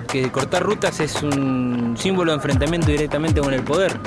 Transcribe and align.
que 0.00 0.30
cortar 0.30 0.62
rutas 0.62 1.00
es 1.00 1.22
un 1.22 1.96
símbolo 1.98 2.32
de 2.32 2.36
enfrentamiento 2.36 2.88
directamente 2.88 3.40
con 3.40 3.54
el 3.54 3.62
poder. 3.62 3.98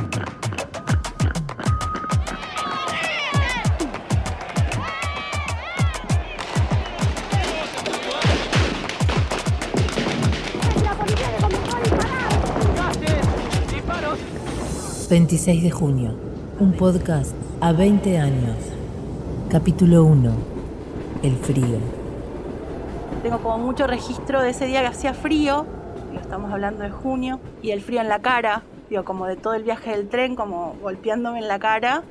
...26 15.09 15.63
de 15.63 15.71
junio... 15.71 16.13
...un 16.59 16.73
podcast 16.73 17.33
a 17.61 17.71
20 17.71 18.19
años... 18.19 18.57
...capítulo 19.49 20.03
1... 20.03 20.31
...el 21.23 21.35
frío... 21.37 21.79
Tengo 23.23 23.39
como 23.39 23.57
mucho 23.57 23.85
registro 23.85 24.41
de 24.41 24.51
ese 24.51 24.65
día 24.65 24.81
que 24.81 24.87
hacía 24.87 25.13
frío, 25.13 25.65
estamos 26.19 26.51
hablando 26.51 26.83
de 26.83 26.91
junio, 26.91 27.41
y 27.61 27.71
el 27.71 27.81
frío 27.81 28.01
en 28.01 28.09
la 28.09 28.21
cara, 28.21 28.67
digo, 28.89 29.03
como 29.03 29.25
de 29.27 29.37
todo 29.37 29.53
el 29.53 29.63
viaje 29.63 29.91
del 29.91 30.09
tren, 30.09 30.35
como 30.35 30.75
golpeándome 30.75 31.39
en 31.39 31.47
la 31.47 31.59
cara. 31.59 32.05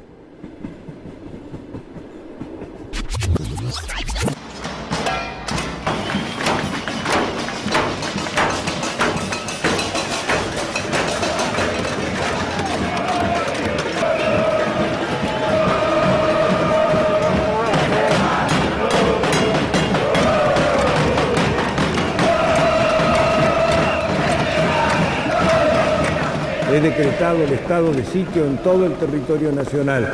He 26.79 26.81
decretado 26.81 27.43
el 27.43 27.53
estado 27.53 27.93
de 27.93 28.05
sitio 28.05 28.45
en 28.47 28.57
todo 28.59 28.87
el 28.87 28.95
territorio 28.99 29.51
nacional. 29.51 30.07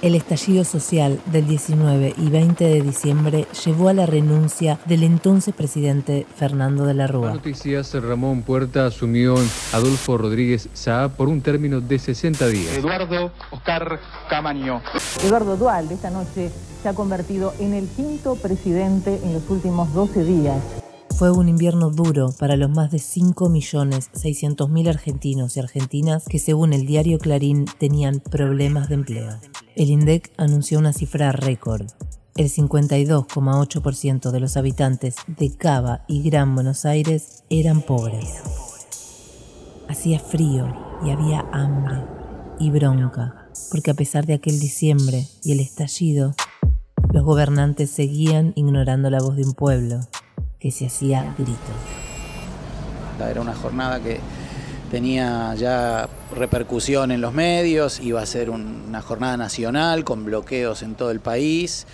El 0.00 0.14
estallido 0.14 0.62
social 0.62 1.20
del 1.26 1.48
19 1.48 2.14
y 2.16 2.30
20 2.30 2.64
de 2.64 2.80
diciembre 2.80 3.46
llevó 3.64 3.88
a 3.88 3.94
la 3.94 4.06
renuncia 4.06 4.78
del 4.86 5.02
entonces 5.02 5.54
presidente 5.54 6.24
Fernando 6.36 6.86
de 6.86 6.94
la 6.94 7.08
Rúa. 7.08 7.32
Noticias, 7.32 7.92
Ramón 7.94 8.42
Puerta 8.42 8.86
asumió 8.86 9.34
Adolfo 9.72 10.16
Rodríguez 10.16 10.68
Saá 10.72 11.08
por 11.08 11.28
un 11.28 11.42
término 11.42 11.80
de 11.80 11.98
60 11.98 12.46
días. 12.46 12.78
Eduardo 12.78 13.32
Oscar 13.50 13.98
Camaño. 14.28 14.82
Eduardo 15.24 15.56
Dual 15.56 15.90
esta 15.90 16.10
noche 16.10 16.52
se 16.80 16.88
ha 16.88 16.94
convertido 16.94 17.54
en 17.58 17.74
el 17.74 17.88
quinto 17.88 18.36
presidente 18.36 19.20
en 19.24 19.34
los 19.34 19.50
últimos 19.50 19.92
12 19.92 20.22
días. 20.22 20.80
Fue 21.20 21.30
un 21.30 21.50
invierno 21.50 21.90
duro 21.90 22.32
para 22.38 22.56
los 22.56 22.70
más 22.70 22.90
de 22.90 22.96
5.600.000 22.96 24.88
argentinos 24.88 25.54
y 25.54 25.60
argentinas 25.60 26.24
que 26.24 26.38
según 26.38 26.72
el 26.72 26.86
diario 26.86 27.18
Clarín 27.18 27.66
tenían 27.78 28.20
problemas 28.20 28.88
de 28.88 28.94
empleo. 28.94 29.38
El 29.76 29.90
INDEC 29.90 30.32
anunció 30.38 30.78
una 30.78 30.94
cifra 30.94 31.30
récord. 31.32 31.90
El 32.36 32.48
52,8% 32.48 34.30
de 34.30 34.40
los 34.40 34.56
habitantes 34.56 35.16
de 35.26 35.54
Cava 35.54 36.06
y 36.08 36.22
Gran 36.22 36.54
Buenos 36.54 36.86
Aires 36.86 37.44
eran 37.50 37.82
pobres. 37.82 38.36
Hacía 39.90 40.20
frío 40.20 40.74
y 41.04 41.10
había 41.10 41.44
hambre 41.52 42.02
y 42.58 42.70
bronca, 42.70 43.50
porque 43.70 43.90
a 43.90 43.94
pesar 43.94 44.24
de 44.24 44.32
aquel 44.32 44.58
diciembre 44.58 45.26
y 45.44 45.52
el 45.52 45.60
estallido, 45.60 46.34
los 47.12 47.24
gobernantes 47.24 47.90
seguían 47.90 48.54
ignorando 48.56 49.10
la 49.10 49.20
voz 49.20 49.36
de 49.36 49.44
un 49.44 49.52
pueblo 49.52 50.00
que 50.60 50.70
se 50.70 50.86
hacía 50.86 51.34
grito. 51.38 51.58
Era 53.18 53.40
una 53.40 53.54
jornada 53.54 54.00
que 54.00 54.20
tenía 54.90 55.54
ya 55.54 56.08
repercusión 56.34 57.10
en 57.10 57.20
los 57.20 57.32
medios, 57.32 58.00
iba 58.00 58.20
a 58.20 58.26
ser 58.26 58.50
una 58.50 59.02
jornada 59.02 59.36
nacional 59.36 60.04
con 60.04 60.24
bloqueos 60.24 60.82
en 60.82 60.94
todo 60.94 61.10
el 61.10 61.20
país, 61.20 61.86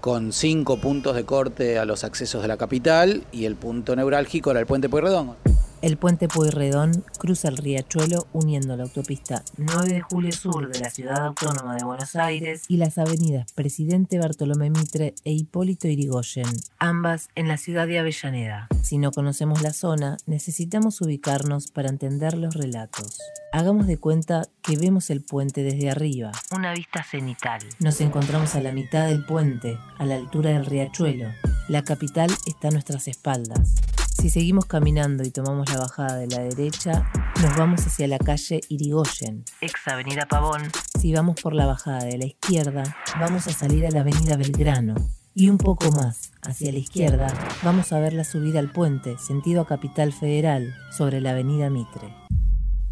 con 0.00 0.32
cinco 0.32 0.80
puntos 0.80 1.14
de 1.14 1.24
corte 1.24 1.78
a 1.78 1.84
los 1.84 2.04
accesos 2.04 2.42
de 2.42 2.48
la 2.48 2.56
capital 2.56 3.24
y 3.32 3.44
el 3.44 3.56
punto 3.56 3.94
neurálgico 3.94 4.50
era 4.50 4.60
el 4.60 4.66
puente 4.66 4.88
Pueyrredón. 4.88 5.36
El 5.82 5.96
puente 5.96 6.28
Pueyrredón 6.28 7.04
cruza 7.18 7.48
el 7.48 7.56
riachuelo 7.56 8.26
uniendo 8.34 8.76
la 8.76 8.82
autopista 8.82 9.42
9 9.56 9.94
de 9.94 10.00
Julio 10.02 10.30
Sur 10.30 10.70
de 10.70 10.78
la 10.78 10.90
Ciudad 10.90 11.24
Autónoma 11.24 11.74
de 11.74 11.84
Buenos 11.84 12.16
Aires 12.16 12.64
y 12.68 12.76
las 12.76 12.98
avenidas 12.98 13.50
Presidente 13.54 14.18
Bartolomé 14.18 14.68
Mitre 14.68 15.14
e 15.24 15.32
Hipólito 15.32 15.88
Irigoyen, 15.88 16.48
ambas 16.78 17.30
en 17.34 17.48
la 17.48 17.56
ciudad 17.56 17.86
de 17.86 17.98
Avellaneda. 17.98 18.68
Si 18.82 18.98
no 18.98 19.10
conocemos 19.10 19.62
la 19.62 19.72
zona, 19.72 20.18
necesitamos 20.26 21.00
ubicarnos 21.00 21.70
para 21.70 21.88
entender 21.88 22.36
los 22.36 22.54
relatos. 22.54 23.18
Hagamos 23.52 23.86
de 23.86 23.96
cuenta 23.96 24.42
que 24.60 24.76
vemos 24.76 25.08
el 25.08 25.22
puente 25.22 25.62
desde 25.62 25.88
arriba, 25.88 26.30
una 26.54 26.74
vista 26.74 27.02
cenital. 27.02 27.62
Nos 27.78 28.02
encontramos 28.02 28.54
a 28.54 28.60
la 28.60 28.72
mitad 28.72 29.08
del 29.08 29.24
puente, 29.24 29.78
a 29.96 30.04
la 30.04 30.16
altura 30.16 30.50
del 30.50 30.66
riachuelo. 30.66 31.30
La 31.68 31.84
capital 31.84 32.30
está 32.46 32.68
a 32.68 32.72
nuestras 32.72 33.08
espaldas. 33.08 33.76
Si 34.20 34.28
seguimos 34.28 34.66
caminando 34.66 35.24
y 35.24 35.30
tomamos 35.30 35.72
la 35.72 35.78
bajada 35.78 36.16
de 36.16 36.26
la 36.26 36.40
derecha, 36.40 37.10
nos 37.42 37.56
vamos 37.56 37.86
hacia 37.86 38.06
la 38.06 38.18
calle 38.18 38.60
Irigoyen, 38.68 39.46
ex 39.62 39.88
Avenida 39.88 40.26
Pavón. 40.26 40.60
Si 40.98 41.14
vamos 41.14 41.40
por 41.40 41.54
la 41.54 41.64
bajada 41.64 42.04
de 42.04 42.18
la 42.18 42.26
izquierda, 42.26 42.82
vamos 43.18 43.46
a 43.46 43.52
salir 43.52 43.86
a 43.86 43.90
la 43.90 44.00
Avenida 44.00 44.36
Belgrano. 44.36 44.94
Y 45.34 45.48
un 45.48 45.56
poco 45.56 45.90
más, 45.92 46.32
hacia 46.42 46.70
la 46.70 46.76
izquierda, 46.76 47.32
vamos 47.62 47.94
a 47.94 47.98
ver 47.98 48.12
la 48.12 48.24
subida 48.24 48.58
al 48.58 48.70
puente, 48.70 49.16
sentido 49.16 49.62
a 49.62 49.66
Capital 49.66 50.12
Federal, 50.12 50.74
sobre 50.90 51.22
la 51.22 51.30
Avenida 51.30 51.70
Mitre. 51.70 52.14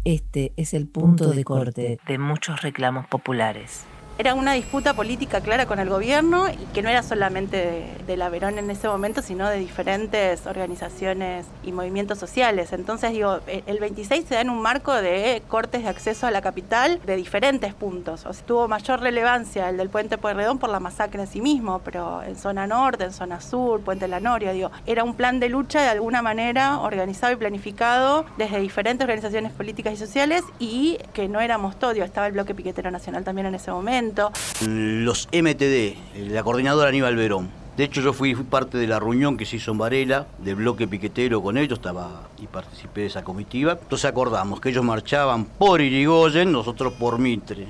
Este 0.05 0.51
es 0.57 0.73
el 0.73 0.87
punto 0.87 1.29
de 1.29 1.43
corte 1.43 1.99
de 2.07 2.17
muchos 2.17 2.63
reclamos 2.63 3.05
populares 3.05 3.85
era 4.19 4.33
una 4.33 4.51
disputa 4.51 4.93
política 4.95 5.39
clara 5.39 5.65
con 5.65 5.79
el 5.79 5.87
gobierno 5.87 6.49
y 6.49 6.57
que 6.73 6.81
no 6.81 6.89
era 6.89 7.03
solamente 7.03 7.87
de, 8.05 8.17
la 8.17 8.27
Verón 8.27 8.59
en 8.59 8.69
ese 8.69 8.89
momento, 8.89 9.21
sino 9.21 9.47
de 9.47 9.57
diferentes 9.59 10.45
organizaciones 10.45 11.45
y 11.63 11.71
movimientos 11.71 12.19
sociales. 12.19 12.73
Entonces, 12.73 13.13
digo, 13.13 13.39
e, 13.47 13.63
el 13.65 13.79
26 13.79 14.25
se 14.27 14.35
da 14.35 14.41
en 14.41 14.49
un 14.49 14.61
marco 14.61 14.93
de 14.93 15.41
cortes 15.47 15.83
de 15.83 15.89
acceso 15.89 16.27
a 16.27 16.31
la 16.31 16.41
capital 16.41 16.99
de 17.05 17.15
diferentes 17.15 17.73
puntos. 17.73 18.25
O 18.25 18.33
sea, 18.33 18.45
tuvo 18.45 18.67
mayor 18.67 18.99
relevancia 18.99 19.69
el 19.69 19.77
del 19.77 19.89
puente 19.89 20.17
Pueyrredón 20.17 20.59
por 20.59 20.69
la 20.69 20.81
masacre 20.81 21.21
en 21.21 21.27
sí 21.27 21.39
mismo, 21.39 21.79
pero 21.79 22.21
en 22.21 22.35
zona 22.35 22.67
norte, 22.67 23.05
en 23.05 23.13
zona 23.13 23.39
sur, 23.39 23.79
puente 23.79 24.09
La 24.09 24.19
Noria, 24.19 24.51
digo, 24.51 24.69
era 24.85 25.05
un 25.05 25.13
plan 25.13 25.39
de 25.39 25.47
lucha 25.47 25.81
de 25.81 25.87
alguna 25.87 26.21
manera 26.21 26.79
organizado 26.79 27.31
y 27.31 27.37
planificado 27.37 28.25
desde 28.37 28.59
diferentes 28.59 29.05
organizaciones 29.05 29.53
políticas 29.53 29.93
y 29.93 29.97
sociales 29.97 30.43
y 30.59 30.97
que 31.13 31.29
no 31.29 31.39
éramos 31.39 31.79
todos, 31.79 31.95
estaba 31.95 32.27
el 32.27 32.33
bloque 32.33 32.53
piquetero 32.53 32.91
nacional 32.91 33.23
también 33.23 33.47
en 33.47 33.55
ese 33.55 33.71
momento 33.71 34.08
los 34.67 35.27
MTD, 35.31 36.29
la 36.31 36.43
coordinadora 36.43 36.89
Aníbal 36.89 37.15
Verón. 37.15 37.49
De 37.77 37.85
hecho, 37.85 38.01
yo 38.01 38.11
fui, 38.11 38.35
parte 38.35 38.77
de 38.77 38.87
la 38.87 38.99
reunión 38.99 39.37
que 39.37 39.45
se 39.45 39.55
hizo 39.55 39.71
en 39.71 39.77
Varela, 39.77 40.27
del 40.39 40.55
bloque 40.55 40.87
piquetero 40.87 41.41
con 41.41 41.57
ellos, 41.57 41.79
estaba 41.79 42.27
y 42.37 42.47
participé 42.47 43.01
de 43.01 43.07
esa 43.07 43.23
comitiva. 43.23 43.77
Entonces 43.81 44.03
acordamos 44.03 44.59
que 44.59 44.69
ellos 44.69 44.83
marchaban 44.83 45.45
por 45.45 45.79
Irigoyen, 45.79 46.51
nosotros 46.51 46.93
por 46.93 47.19
Mitre 47.19 47.67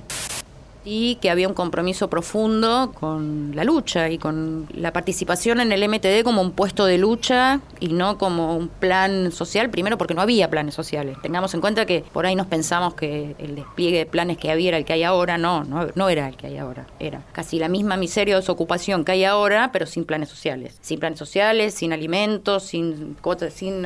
y 0.86 1.16
que 1.16 1.30
había 1.30 1.48
un 1.48 1.54
compromiso 1.54 2.10
profundo 2.10 2.92
con 2.98 3.52
la 3.56 3.64
lucha 3.64 4.10
y 4.10 4.18
con 4.18 4.68
la 4.74 4.94
participación 4.94 5.60
en 5.60 5.72
el 5.72 5.88
MTD 5.88 6.24
como 6.24 6.42
un 6.42 6.52
puesto 6.52 6.86
de 6.86 6.98
lucha 6.98 7.60
y 7.80 7.90
no 7.90 8.18
como 8.18 8.56
un 8.56 8.68
plan 8.68 9.32
social, 9.32 9.70
primero 9.70 9.98
porque 9.98 10.14
no 10.14 10.22
había 10.22 10.50
planes 10.50 10.74
sociales. 10.74 11.18
Tengamos 11.22 11.54
en 11.54 11.62
cuenta 11.62 11.86
que 11.86 12.04
por 12.14 12.26
ahí 12.26 12.36
nos 12.36 12.48
pensamos 12.48 12.94
que 12.94 13.36
el 13.40 13.56
despliegue 13.56 14.00
de 14.00 14.06
planes 14.06 14.38
que 14.38 14.52
había 14.52 14.70
era 14.70 14.78
el 14.78 14.86
que 14.86 14.94
hay 14.94 15.04
ahora, 15.04 15.38
no, 15.38 15.64
no, 15.64 15.88
no 15.96 16.10
era 16.10 16.28
el 16.28 16.38
que 16.38 16.48
hay 16.48 16.58
ahora, 16.58 16.88
era 17.00 17.24
casi 17.34 17.60
la 17.60 17.68
misma 17.68 17.98
miseria 17.98 18.36
de 18.36 18.42
desocupación 18.42 19.04
que 19.04 19.12
hay 19.12 19.26
ahora, 19.26 19.72
pero 19.72 19.86
sin 19.86 20.06
planes 20.06 20.30
sociales. 20.30 20.78
Sin 20.82 21.00
planes 21.00 21.20
sociales, 21.20 21.74
sin 21.74 21.94
alimentos, 21.94 22.64
sin 22.64 23.18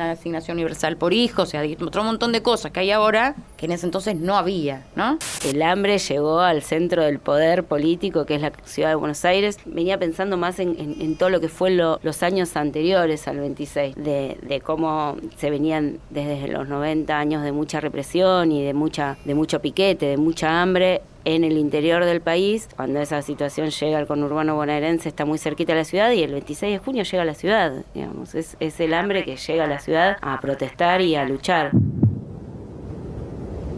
asignación 0.00 0.56
universal 0.56 0.96
por 0.96 1.12
hijo, 1.12 1.42
o 1.42 1.46
sea, 1.46 1.62
otro 1.80 2.04
montón 2.04 2.32
de 2.32 2.42
cosas 2.42 2.72
que 2.72 2.80
hay 2.80 2.90
ahora 2.90 3.34
que 3.56 3.66
en 3.66 3.72
ese 3.72 3.86
entonces 3.86 4.16
no 4.16 4.36
había, 4.36 4.84
¿no? 4.96 5.18
El 5.44 5.62
hambre 5.62 5.98
llegó 5.98 6.40
al 6.40 6.62
centro 6.62 6.83
del 6.88 7.18
poder 7.18 7.64
político, 7.64 8.26
que 8.26 8.34
es 8.34 8.40
la 8.40 8.52
ciudad 8.64 8.90
de 8.90 8.94
Buenos 8.94 9.24
Aires, 9.24 9.58
venía 9.64 9.98
pensando 9.98 10.36
más 10.36 10.58
en, 10.58 11.16
todo 11.16 11.30
lo 11.30 11.40
que 11.40 11.48
fue 11.48 11.70
los 11.70 12.22
años 12.22 12.56
anteriores 12.56 13.26
al 13.28 13.38
26, 13.38 13.94
de, 13.96 14.62
cómo 14.64 15.16
se 15.36 15.50
venían 15.50 15.98
desde 16.10 16.48
los 16.48 16.68
90 16.68 17.18
años 17.18 17.42
de 17.42 17.52
mucha 17.52 17.80
represión 17.80 18.52
y 18.52 18.64
de, 18.64 18.74
mucha, 18.74 19.16
de 19.24 19.34
mucho 19.34 19.60
piquete, 19.60 20.06
de 20.06 20.16
mucha 20.16 20.62
hambre 20.62 21.02
en 21.24 21.42
el 21.42 21.56
interior 21.56 22.04
del 22.04 22.20
país, 22.20 22.68
cuando 22.76 23.00
esa 23.00 23.22
situación 23.22 23.70
llega 23.70 23.98
al 23.98 24.06
conurbano 24.06 24.56
bonaerense, 24.56 25.08
está 25.08 25.24
muy 25.24 25.38
cerquita 25.38 25.72
de 25.72 25.78
la 25.78 25.84
ciudad 25.84 26.12
y 26.12 26.22
el 26.22 26.32
26 26.32 26.72
de 26.72 26.78
junio 26.78 27.02
llega 27.02 27.22
a 27.22 27.26
la 27.26 27.34
ciudad, 27.34 27.84
digamos, 27.94 28.34
es 28.34 28.80
el 28.80 28.92
hambre 28.92 29.24
que 29.24 29.36
llega 29.36 29.64
a 29.64 29.66
la 29.66 29.78
ciudad 29.78 30.18
a 30.20 30.38
protestar 30.40 31.00
y 31.00 31.16
a 31.16 31.24
luchar 31.24 31.70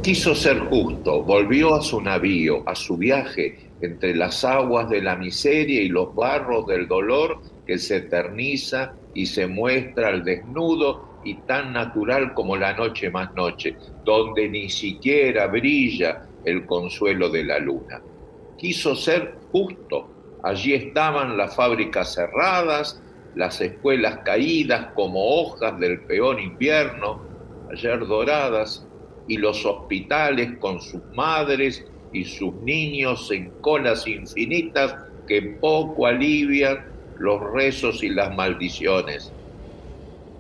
quiso 0.07 0.37
ser 0.37 0.61
justo, 0.61 1.25
volvió 1.25 1.75
a 1.75 1.83
su 1.83 2.01
navío, 2.01 2.63
a 2.65 2.77
su 2.77 2.97
viaje 2.97 3.59
entre 3.81 4.15
las 4.15 4.45
aguas 4.45 4.89
de 4.89 5.03
la 5.03 5.17
miseria 5.17 5.83
y 5.83 5.89
los 5.89 6.15
barros 6.15 6.65
del 6.69 6.87
dolor 6.87 7.41
que 7.67 7.77
se 7.77 7.97
eterniza 7.97 8.93
y 9.15 9.27
se 9.27 9.49
muestra 9.49 10.11
al 10.11 10.23
desnudo 10.23 11.19
y 11.25 11.35
tan 11.39 11.73
natural 11.73 12.35
como 12.35 12.57
la 12.57 12.73
noche 12.75 13.11
más 13.11 13.35
noche, 13.35 13.75
donde 14.05 14.49
ni 14.49 14.71
siquiera 14.71 15.49
brilla 15.49 16.29
el 16.45 16.67
consuelo 16.67 17.29
de 17.29 17.43
la 17.43 17.59
luna. 17.59 18.01
Quiso 18.59 18.95
ser 18.95 19.35
justo. 19.51 20.09
Allí 20.45 20.75
estaban 20.75 21.37
las 21.37 21.57
fábricas 21.57 22.15
cerradas, 22.15 23.03
las 23.35 23.61
escuelas 23.61 24.19
caídas 24.19 24.93
como 24.95 25.41
hojas 25.41 25.77
del 25.81 26.03
peor 26.03 26.39
invierno, 26.41 27.23
ayer 27.73 28.07
doradas, 28.07 28.87
y 29.29 29.37
los 29.39 29.65
hospitales 29.65 30.59
con 30.59 30.81
sus 30.81 31.03
madres 31.15 31.85
y 32.13 32.25
sus 32.25 32.55
niños 32.63 33.31
en 33.31 33.51
colas 33.61 34.07
infinitas 34.07 34.95
que 35.27 35.43
poco 35.43 36.07
alivian 36.07 36.85
los 37.19 37.41
rezos 37.53 38.03
y 38.03 38.11
las 38.11 38.35
maldiciones. 38.35 39.33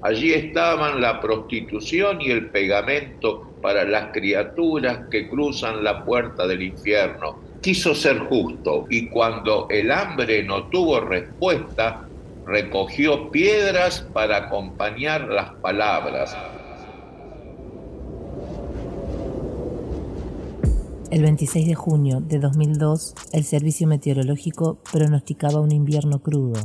Allí 0.02 0.34
estaban 0.34 1.00
la 1.00 1.20
prostitución 1.20 2.20
y 2.20 2.30
el 2.30 2.50
pegamento 2.50 3.50
para 3.62 3.84
las 3.84 4.12
criaturas 4.12 5.00
que 5.10 5.28
cruzan 5.28 5.82
la 5.82 6.04
puerta 6.04 6.46
del 6.46 6.62
infierno. 6.62 7.40
Quiso 7.62 7.94
ser 7.94 8.18
justo 8.20 8.86
y 8.90 9.08
cuando 9.08 9.66
el 9.70 9.90
hambre 9.90 10.44
no 10.44 10.64
tuvo 10.68 11.00
respuesta, 11.00 12.06
recogió 12.46 13.30
piedras 13.30 14.06
para 14.12 14.36
acompañar 14.36 15.28
las 15.28 15.50
palabras. 15.54 16.36
El 21.10 21.22
26 21.22 21.68
de 21.68 21.74
junio 21.76 22.20
de 22.20 22.40
2002, 22.40 23.14
el 23.32 23.44
Servicio 23.44 23.86
Meteorológico 23.86 24.78
pronosticaba 24.92 25.60
un 25.60 25.70
invierno 25.70 26.18
crudo, 26.20 26.60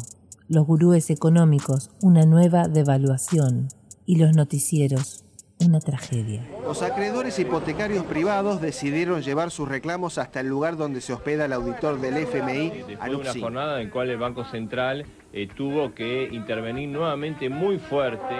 los 0.49 0.65
gurúes 0.65 1.11
económicos 1.11 1.91
una 2.01 2.25
nueva 2.25 2.67
devaluación 2.67 3.67
y 4.07 4.15
los 4.15 4.35
noticieros 4.35 5.23
una 5.63 5.79
tragedia. 5.79 6.43
Los 6.63 6.81
acreedores 6.81 7.37
hipotecarios 7.37 8.03
privados 8.05 8.61
decidieron 8.61 9.21
llevar 9.21 9.51
sus 9.51 9.69
reclamos 9.69 10.17
hasta 10.17 10.39
el 10.39 10.47
lugar 10.47 10.75
donde 10.75 11.01
se 11.01 11.13
hospeda 11.13 11.45
el 11.45 11.53
auditor 11.53 12.01
del 12.01 12.17
FMI, 12.17 12.69
Después 12.87 13.11
de 13.11 13.15
una 13.15 13.33
jornada 13.39 13.79
en 13.79 13.87
la 13.87 13.93
cual 13.93 14.09
el 14.09 14.17
Banco 14.17 14.43
Central 14.45 15.05
eh, 15.33 15.47
tuvo 15.55 15.93
que 15.93 16.29
intervenir 16.31 16.89
nuevamente 16.89 17.47
muy 17.47 17.77
fuerte. 17.77 18.35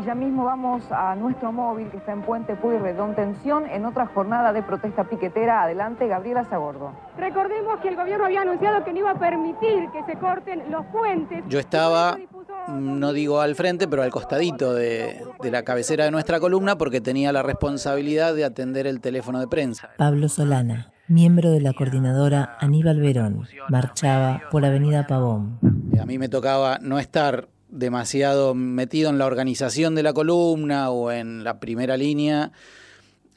Y 0.00 0.04
ya 0.04 0.14
mismo 0.14 0.44
vamos 0.44 0.82
a 0.90 1.14
nuestro 1.14 1.52
móvil 1.52 1.90
que 1.90 1.98
está 1.98 2.12
en 2.12 2.22
Puente 2.22 2.56
Pueyrredón. 2.56 3.14
Tensión 3.14 3.66
en 3.66 3.84
otra 3.84 4.06
jornada 4.06 4.50
de 4.52 4.62
protesta 4.62 5.04
piquetera. 5.04 5.64
Adelante, 5.64 6.06
Gabriela 6.06 6.44
Sagordo. 6.44 6.92
Recordemos 7.18 7.80
que 7.80 7.88
el 7.88 7.96
gobierno 7.96 8.24
había 8.24 8.40
anunciado 8.40 8.82
que 8.82 8.92
no 8.94 9.00
iba 9.00 9.10
a 9.10 9.18
permitir 9.18 9.90
que 9.92 10.02
se 10.04 10.18
corten 10.18 10.70
los 10.70 10.86
puentes. 10.86 11.44
Yo 11.48 11.58
estaba, 11.58 12.16
no 12.68 13.12
digo 13.12 13.40
al 13.40 13.54
frente, 13.56 13.88
pero 13.88 14.02
al 14.02 14.10
costadito 14.10 14.72
de, 14.72 15.22
de 15.42 15.50
la 15.50 15.64
cabecera 15.64 16.04
de 16.04 16.10
nuestra 16.10 16.40
columna 16.40 16.78
porque 16.78 17.02
tenía 17.02 17.30
la 17.32 17.42
responsabilidad 17.42 18.34
de 18.34 18.46
atender 18.46 18.86
el 18.86 19.00
teléfono 19.00 19.38
de 19.38 19.48
prensa. 19.48 19.90
Pablo 19.98 20.30
Solana, 20.30 20.92
miembro 21.08 21.50
de 21.50 21.60
la 21.60 21.74
coordinadora 21.74 22.56
Aníbal 22.60 23.00
Verón, 23.00 23.46
marchaba 23.68 24.44
por 24.50 24.64
Avenida 24.64 25.06
Pavón. 25.06 25.58
A 26.00 26.06
mí 26.06 26.16
me 26.16 26.30
tocaba 26.30 26.78
no 26.80 26.98
estar 26.98 27.48
demasiado 27.70 28.54
metido 28.54 29.10
en 29.10 29.18
la 29.18 29.26
organización 29.26 29.94
de 29.94 30.02
la 30.02 30.12
columna 30.12 30.90
o 30.90 31.12
en 31.12 31.44
la 31.44 31.60
primera 31.60 31.96
línea, 31.96 32.52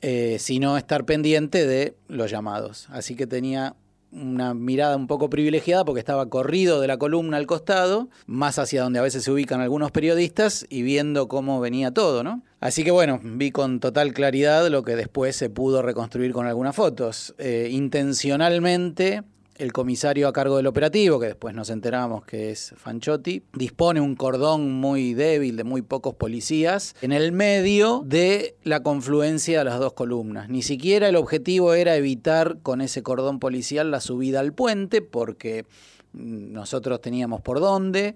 eh, 0.01 0.37
sino 0.39 0.77
estar 0.77 1.05
pendiente 1.05 1.65
de 1.65 1.95
los 2.07 2.29
llamados. 2.29 2.87
Así 2.91 3.15
que 3.15 3.27
tenía 3.27 3.75
una 4.13 4.53
mirada 4.53 4.95
un 4.95 5.07
poco 5.07 5.29
privilegiada 5.29 5.85
porque 5.85 5.99
estaba 5.99 6.29
corrido 6.29 6.79
de 6.79 6.87
la 6.87 6.97
columna 6.97 7.37
al 7.37 7.47
costado, 7.47 8.09
más 8.27 8.59
hacia 8.59 8.83
donde 8.83 8.99
a 8.99 9.01
veces 9.01 9.23
se 9.23 9.31
ubican 9.31 9.61
algunos 9.61 9.91
periodistas 9.91 10.65
y 10.69 10.83
viendo 10.83 11.27
cómo 11.27 11.59
venía 11.59 11.91
todo, 11.91 12.23
¿no? 12.23 12.43
Así 12.59 12.83
que 12.83 12.91
bueno, 12.91 13.19
vi 13.23 13.51
con 13.51 13.79
total 13.79 14.13
claridad 14.13 14.67
lo 14.69 14.83
que 14.83 14.95
después 14.95 15.35
se 15.35 15.49
pudo 15.49 15.81
reconstruir 15.81 16.31
con 16.31 16.47
algunas 16.47 16.75
fotos. 16.75 17.33
Eh, 17.37 17.69
intencionalmente 17.71 19.23
el 19.55 19.71
comisario 19.71 20.27
a 20.27 20.33
cargo 20.33 20.57
del 20.57 20.67
operativo, 20.67 21.19
que 21.19 21.27
después 21.27 21.53
nos 21.53 21.69
enteramos 21.69 22.25
que 22.25 22.51
es 22.51 22.73
Fanchotti, 22.77 23.43
dispone 23.53 24.01
un 24.01 24.15
cordón 24.15 24.71
muy 24.71 25.13
débil 25.13 25.55
de 25.57 25.63
muy 25.63 25.81
pocos 25.81 26.15
policías 26.15 26.95
en 27.01 27.11
el 27.11 27.31
medio 27.31 28.01
de 28.05 28.55
la 28.63 28.81
confluencia 28.81 29.59
de 29.59 29.65
las 29.65 29.79
dos 29.79 29.93
columnas. 29.93 30.49
Ni 30.49 30.63
siquiera 30.63 31.07
el 31.07 31.15
objetivo 31.15 31.73
era 31.73 31.95
evitar 31.95 32.57
con 32.63 32.81
ese 32.81 33.03
cordón 33.03 33.39
policial 33.39 33.91
la 33.91 34.01
subida 34.01 34.39
al 34.39 34.53
puente, 34.53 35.01
porque 35.01 35.65
nosotros 36.13 37.01
teníamos 37.01 37.41
por 37.41 37.59
dónde, 37.59 38.15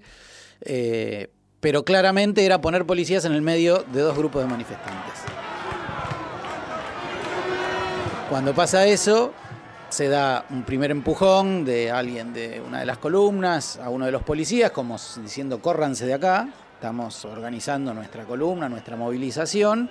eh, 0.62 1.30
pero 1.60 1.84
claramente 1.84 2.46
era 2.46 2.62
poner 2.62 2.86
policías 2.86 3.26
en 3.26 3.34
el 3.34 3.42
medio 3.42 3.84
de 3.92 4.02
dos 4.02 4.18
grupos 4.18 4.44
de 4.44 4.48
manifestantes. 4.48 5.14
Cuando 8.30 8.54
pasa 8.54 8.86
eso, 8.86 9.34
se 9.90 10.10
da 10.10 10.46
un 10.50 10.64
primer 10.64 10.92
empujón 10.92 11.64
de 11.64 11.92
alguien 11.92 12.34
de 12.34 12.62
una 12.66 12.80
de 12.80 12.86
las 12.86 12.98
columnas 12.98 13.78
a 13.78 13.90
uno 13.90 14.06
de 14.06 14.12
los 14.12 14.24
policías, 14.24 14.72
como 14.72 14.98
diciendo, 15.22 15.62
córranse 15.62 16.06
de 16.06 16.14
acá, 16.14 16.50
estamos 16.74 17.24
organizando 17.26 17.94
nuestra 17.94 18.26
columna, 18.26 18.68
nuestra 18.70 18.96
movilización, 18.96 19.90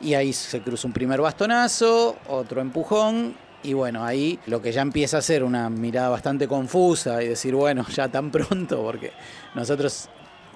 y 0.00 0.14
ahí 0.14 0.32
se 0.32 0.60
cruza 0.60 0.86
un 0.86 0.92
primer 0.92 1.20
bastonazo, 1.20 2.16
otro 2.28 2.60
empujón, 2.60 3.34
y 3.62 3.72
bueno, 3.72 4.04
ahí 4.04 4.38
lo 4.46 4.60
que 4.60 4.72
ya 4.72 4.82
empieza 4.82 5.18
a 5.18 5.22
ser 5.22 5.42
una 5.42 5.70
mirada 5.70 6.10
bastante 6.10 6.46
confusa 6.46 7.22
y 7.22 7.28
decir, 7.28 7.54
bueno, 7.54 7.84
ya 7.88 8.08
tan 8.08 8.30
pronto, 8.30 8.82
porque 8.82 9.12
nosotros 9.54 10.08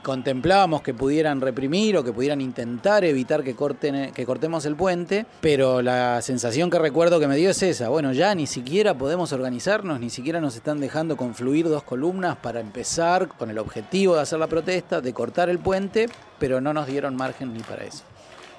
contemplábamos 0.03 0.83
que 0.83 0.95
pudieran 0.95 1.41
reprimir 1.41 1.97
o 1.97 2.05
que 2.05 2.13
pudieran 2.13 2.41
intentar 2.41 3.05
evitar 3.05 3.43
que, 3.43 3.55
corten, 3.55 4.13
que 4.13 4.27
cortemos 4.27 4.65
el 4.67 4.77
puente, 4.77 5.27
pero 5.41 5.83
la 5.83 6.21
sensación 6.23 6.71
que 6.71 6.79
recuerdo 6.79 7.21
que 7.21 7.29
me 7.29 7.37
dio 7.37 7.51
es 7.51 7.63
esa, 7.63 7.89
bueno, 7.89 8.13
ya 8.13 8.35
ni 8.35 8.47
siquiera 8.47 8.97
podemos 8.97 9.33
organizarnos, 9.33 10.01
ni 10.01 10.11
siquiera 10.11 10.41
nos 10.41 10.57
están 10.57 10.81
dejando 10.81 11.17
confluir 11.17 11.69
dos 11.69 11.83
columnas 11.83 12.37
para 12.37 12.61
empezar 12.61 13.29
con 13.29 13.51
el 13.51 13.59
objetivo 13.59 14.15
de 14.15 14.23
hacer 14.23 14.39
la 14.39 14.47
protesta, 14.47 15.01
de 15.01 15.13
cortar 15.13 15.49
el 15.49 15.59
puente, 15.59 16.09
pero 16.39 16.61
no 16.61 16.73
nos 16.73 16.87
dieron 16.87 17.17
margen 17.17 17.53
ni 17.53 17.61
para 17.61 17.85
eso. 17.85 18.05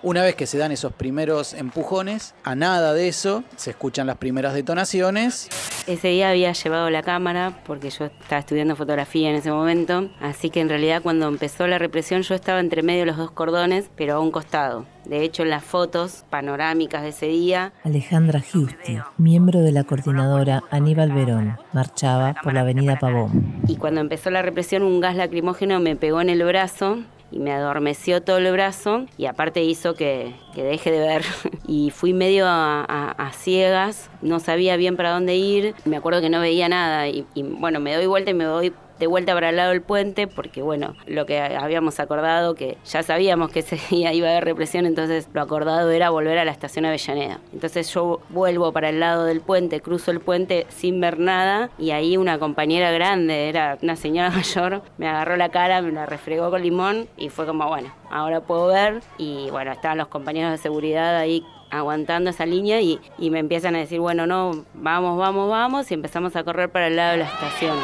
Una 0.01 0.23
vez 0.23 0.35
que 0.35 0.47
se 0.47 0.57
dan 0.57 0.71
esos 0.71 0.93
primeros 0.93 1.53
empujones, 1.53 2.33
a 2.45 2.55
nada 2.55 2.93
de 2.93 3.09
eso, 3.09 3.43
se 3.57 3.71
escuchan 3.71 4.07
las 4.07 4.15
primeras 4.15 4.53
detonaciones. 4.53 5.49
Ese 5.87 6.07
día 6.07 6.29
había 6.29 6.53
llevado 6.53 6.89
la 6.89 7.03
cámara 7.03 7.61
porque 7.65 7.89
yo 7.89 8.05
estaba 8.05 8.39
estudiando 8.39 8.77
fotografía 8.77 9.29
en 9.29 9.35
ese 9.35 9.51
momento, 9.51 10.09
así 10.21 10.49
que 10.51 10.61
en 10.61 10.69
realidad 10.69 11.01
cuando 11.01 11.27
empezó 11.27 11.67
la 11.67 11.79
represión 11.79 12.21
yo 12.21 12.33
estaba 12.33 12.61
entre 12.61 12.81
medio 12.81 13.01
de 13.01 13.07
los 13.07 13.17
dos 13.17 13.31
cordones, 13.31 13.89
pero 13.97 14.15
a 14.15 14.19
un 14.21 14.31
costado. 14.31 14.85
De 15.03 15.23
hecho, 15.23 15.43
en 15.43 15.49
las 15.49 15.65
fotos 15.65 16.23
panorámicas 16.29 17.01
de 17.01 17.09
ese 17.09 17.25
día... 17.25 17.73
Alejandra 17.83 18.39
Giusti, 18.39 18.99
miembro 19.17 19.59
de 19.59 19.73
la 19.73 19.83
coordinadora 19.83 20.63
Aníbal 20.69 21.11
Verón, 21.11 21.57
marchaba 21.73 22.35
por 22.41 22.53
la 22.53 22.61
avenida 22.61 22.99
Pavón. 22.99 23.61
Y 23.67 23.75
cuando 23.75 23.99
empezó 23.99 24.29
la 24.29 24.43
represión, 24.43 24.83
un 24.83 25.01
gas 25.01 25.15
lacrimógeno 25.15 25.79
me 25.81 25.95
pegó 25.95 26.21
en 26.21 26.29
el 26.29 26.43
brazo 26.43 26.99
y 27.31 27.39
me 27.39 27.51
adormeció 27.51 28.21
todo 28.21 28.37
el 28.37 28.51
brazo 28.51 29.05
y 29.17 29.25
aparte 29.25 29.63
hizo 29.63 29.93
que, 29.93 30.35
que 30.53 30.63
deje 30.63 30.91
de 30.91 30.99
ver. 30.99 31.23
y 31.67 31.91
fui 31.91 32.13
medio 32.13 32.45
a, 32.47 33.31
ciegas, 33.33 34.09
no 34.21 34.39
sabía 34.39 34.75
bien 34.75 34.97
para 34.97 35.11
dónde 35.11 35.35
ir, 35.35 35.75
me 35.85 35.97
acuerdo 35.97 36.19
que 36.19 36.29
no 36.29 36.41
veía 36.41 36.67
nada 36.67 37.07
y, 37.07 37.25
y 37.35 37.43
bueno, 37.43 37.79
me 37.79 37.93
doy 37.95 38.05
vuelta 38.05 38.31
y 38.31 38.33
me 38.33 38.47
voy 38.49 38.73
de 38.99 39.07
vuelta 39.07 39.33
para 39.33 39.49
el 39.49 39.55
lado 39.55 39.71
del 39.71 39.81
puente, 39.81 40.27
porque 40.27 40.61
bueno, 40.61 40.95
lo 41.07 41.25
que 41.25 41.39
habíamos 41.39 41.99
acordado, 41.99 42.55
que 42.55 42.77
ya 42.85 43.01
sabíamos 43.03 43.51
que 43.51 43.59
ese 43.59 43.79
iba 43.91 44.27
a 44.27 44.31
haber 44.31 44.45
represión, 44.45 44.85
entonces 44.85 45.29
lo 45.33 45.41
acordado 45.41 45.89
era 45.91 46.09
volver 46.09 46.37
a 46.37 46.45
la 46.45 46.51
estación 46.51 46.85
Avellaneda. 46.85 47.39
Entonces 47.53 47.91
yo 47.93 48.21
vuelvo 48.29 48.71
para 48.71 48.89
el 48.89 48.99
lado 48.99 49.25
del 49.25 49.41
puente, 49.41 49.81
cruzo 49.81 50.11
el 50.11 50.19
puente 50.19 50.67
sin 50.69 50.99
ver 50.99 51.19
nada, 51.19 51.69
y 51.77 51.91
ahí 51.91 52.17
una 52.17 52.39
compañera 52.39 52.91
grande, 52.91 53.49
era 53.49 53.77
una 53.81 53.95
señora 53.95 54.29
mayor, 54.35 54.81
me 54.97 55.07
agarró 55.07 55.37
la 55.37 55.49
cara, 55.49 55.81
me 55.81 55.91
la 55.91 56.05
refregó 56.05 56.49
con 56.49 56.61
limón, 56.61 57.07
y 57.17 57.29
fue 57.29 57.45
como, 57.45 57.67
bueno, 57.67 57.93
ahora 58.11 58.41
puedo 58.41 58.67
ver, 58.67 59.01
y 59.17 59.49
bueno, 59.51 59.71
estaban 59.71 59.97
los 59.97 60.07
compañeros 60.07 60.51
de 60.51 60.57
seguridad 60.57 61.17
ahí 61.17 61.45
aguantando 61.71 62.31
esa 62.31 62.45
línea 62.45 62.81
y, 62.81 62.99
y 63.17 63.29
me 63.29 63.39
empiezan 63.39 63.75
a 63.75 63.79
decir, 63.79 63.99
bueno, 63.99 64.25
no, 64.25 64.65
vamos, 64.73 65.17
vamos, 65.17 65.49
vamos, 65.49 65.91
y 65.91 65.93
empezamos 65.93 66.35
a 66.35 66.43
correr 66.43 66.69
para 66.69 66.87
el 66.87 66.95
lado 66.95 67.11
de 67.11 67.17
la 67.17 67.25
estación. 67.25 67.77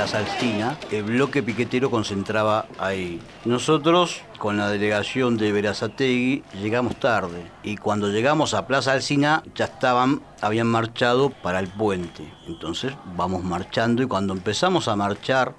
Plaza 0.00 0.20
Alsina, 0.20 0.78
el 0.90 1.02
bloque 1.02 1.42
piquetero 1.42 1.90
concentraba 1.90 2.64
ahí. 2.78 3.20
Nosotros, 3.44 4.22
con 4.38 4.56
la 4.56 4.70
delegación 4.70 5.36
de 5.36 5.52
Verazategui, 5.52 6.42
llegamos 6.54 6.96
tarde. 6.96 7.44
Y 7.62 7.76
cuando 7.76 8.08
llegamos 8.08 8.54
a 8.54 8.66
Plaza 8.66 8.92
Alsina, 8.92 9.42
ya 9.54 9.66
estaban, 9.66 10.22
habían 10.40 10.68
marchado 10.68 11.28
para 11.28 11.60
el 11.60 11.68
puente. 11.68 12.32
Entonces 12.46 12.94
vamos 13.14 13.44
marchando 13.44 14.02
y 14.02 14.06
cuando 14.06 14.32
empezamos 14.32 14.88
a 14.88 14.96
marchar 14.96 15.54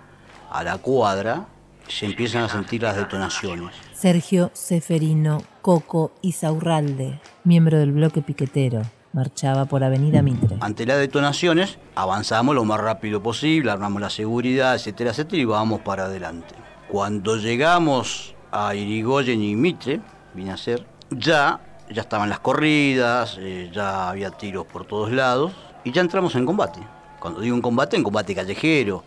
a 0.50 0.63
la 0.63 0.79
cuadra, 0.79 1.45
se 1.88 2.07
empiezan 2.07 2.41
a 2.41 2.50
sentir 2.50 2.81
las 2.81 2.95
detonaciones. 2.95 3.75
Sergio 3.93 4.50
Seferino 4.53 5.43
Coco 5.62 6.13
Isaurralde, 6.24 7.21
miembro 7.43 7.77
del 7.77 7.91
bloque 7.91 8.24
piquetero, 8.24 8.81
Marchaba 9.13 9.65
por 9.65 9.84
Avenida 9.84 10.22
Mitre. 10.22 10.58
Ante 10.62 10.86
las 10.86 10.98
detonaciones, 10.98 11.77
avanzamos 11.96 12.56
lo 12.56 12.63
más 12.63 12.80
rápido 12.80 13.22
posible, 13.22 13.70
armamos 13.70 14.01
la 14.01 14.10
seguridad, 14.10 14.75
etcétera, 14.75 15.12
etcétera, 15.12 15.41
y 15.41 15.46
vamos 15.46 15.82
para 15.82 16.06
adelante. 16.06 16.56
Cuando 16.88 17.36
llegamos 17.36 18.36
a 18.51 18.74
Irigoyen 18.74 19.41
y 19.41 19.56
Mitre, 19.56 20.01
vine 20.34 20.51
a 20.51 20.58
ser, 20.58 20.86
ya, 21.10 21.60
ya 21.89 22.01
estaban 22.01 22.30
las 22.30 22.39
corridas, 22.39 23.38
eh, 23.39 23.70
ya 23.74 24.10
había 24.10 24.32
tiros 24.32 24.65
por 24.65 24.86
todos 24.86 25.12
lados, 25.12 25.51
y 25.84 25.91
ya 25.91 26.01
entramos 26.01 26.36
en 26.36 26.46
combate. 26.46 26.80
Cuando 27.20 27.41
digo 27.41 27.56
en 27.56 27.62
combate, 27.62 27.98
en 27.98 28.03
combate 28.03 28.34
callejero, 28.34 29.03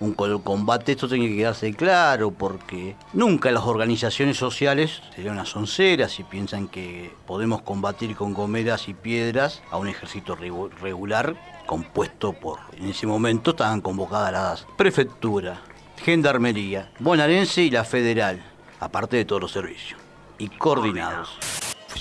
un 0.00 0.12
combate, 0.12 0.92
esto 0.92 1.08
tiene 1.08 1.28
que 1.28 1.36
quedarse 1.36 1.72
claro, 1.74 2.30
porque 2.30 2.96
nunca 3.12 3.50
las 3.50 3.64
organizaciones 3.64 4.36
sociales 4.36 5.02
serían 5.14 5.34
unas 5.34 5.54
onceras 5.56 6.18
y 6.18 6.24
piensan 6.24 6.68
que 6.68 7.12
podemos 7.26 7.62
combatir 7.62 8.14
con 8.16 8.34
gomeras 8.34 8.88
y 8.88 8.94
piedras 8.94 9.62
a 9.70 9.78
un 9.78 9.88
ejército 9.88 10.36
regular 10.36 11.36
compuesto 11.66 12.32
por, 12.32 12.58
en 12.76 12.88
ese 12.90 13.06
momento 13.06 13.50
estaban 13.52 13.80
convocadas 13.80 14.32
las 14.32 14.66
prefecturas, 14.76 15.58
gendarmería, 16.02 16.90
bonaerense 16.98 17.62
y 17.62 17.70
la 17.70 17.84
federal, 17.84 18.42
aparte 18.80 19.16
de 19.16 19.24
todos 19.24 19.42
los 19.42 19.52
servicios, 19.52 19.98
y 20.38 20.48
coordinados. 20.48 21.38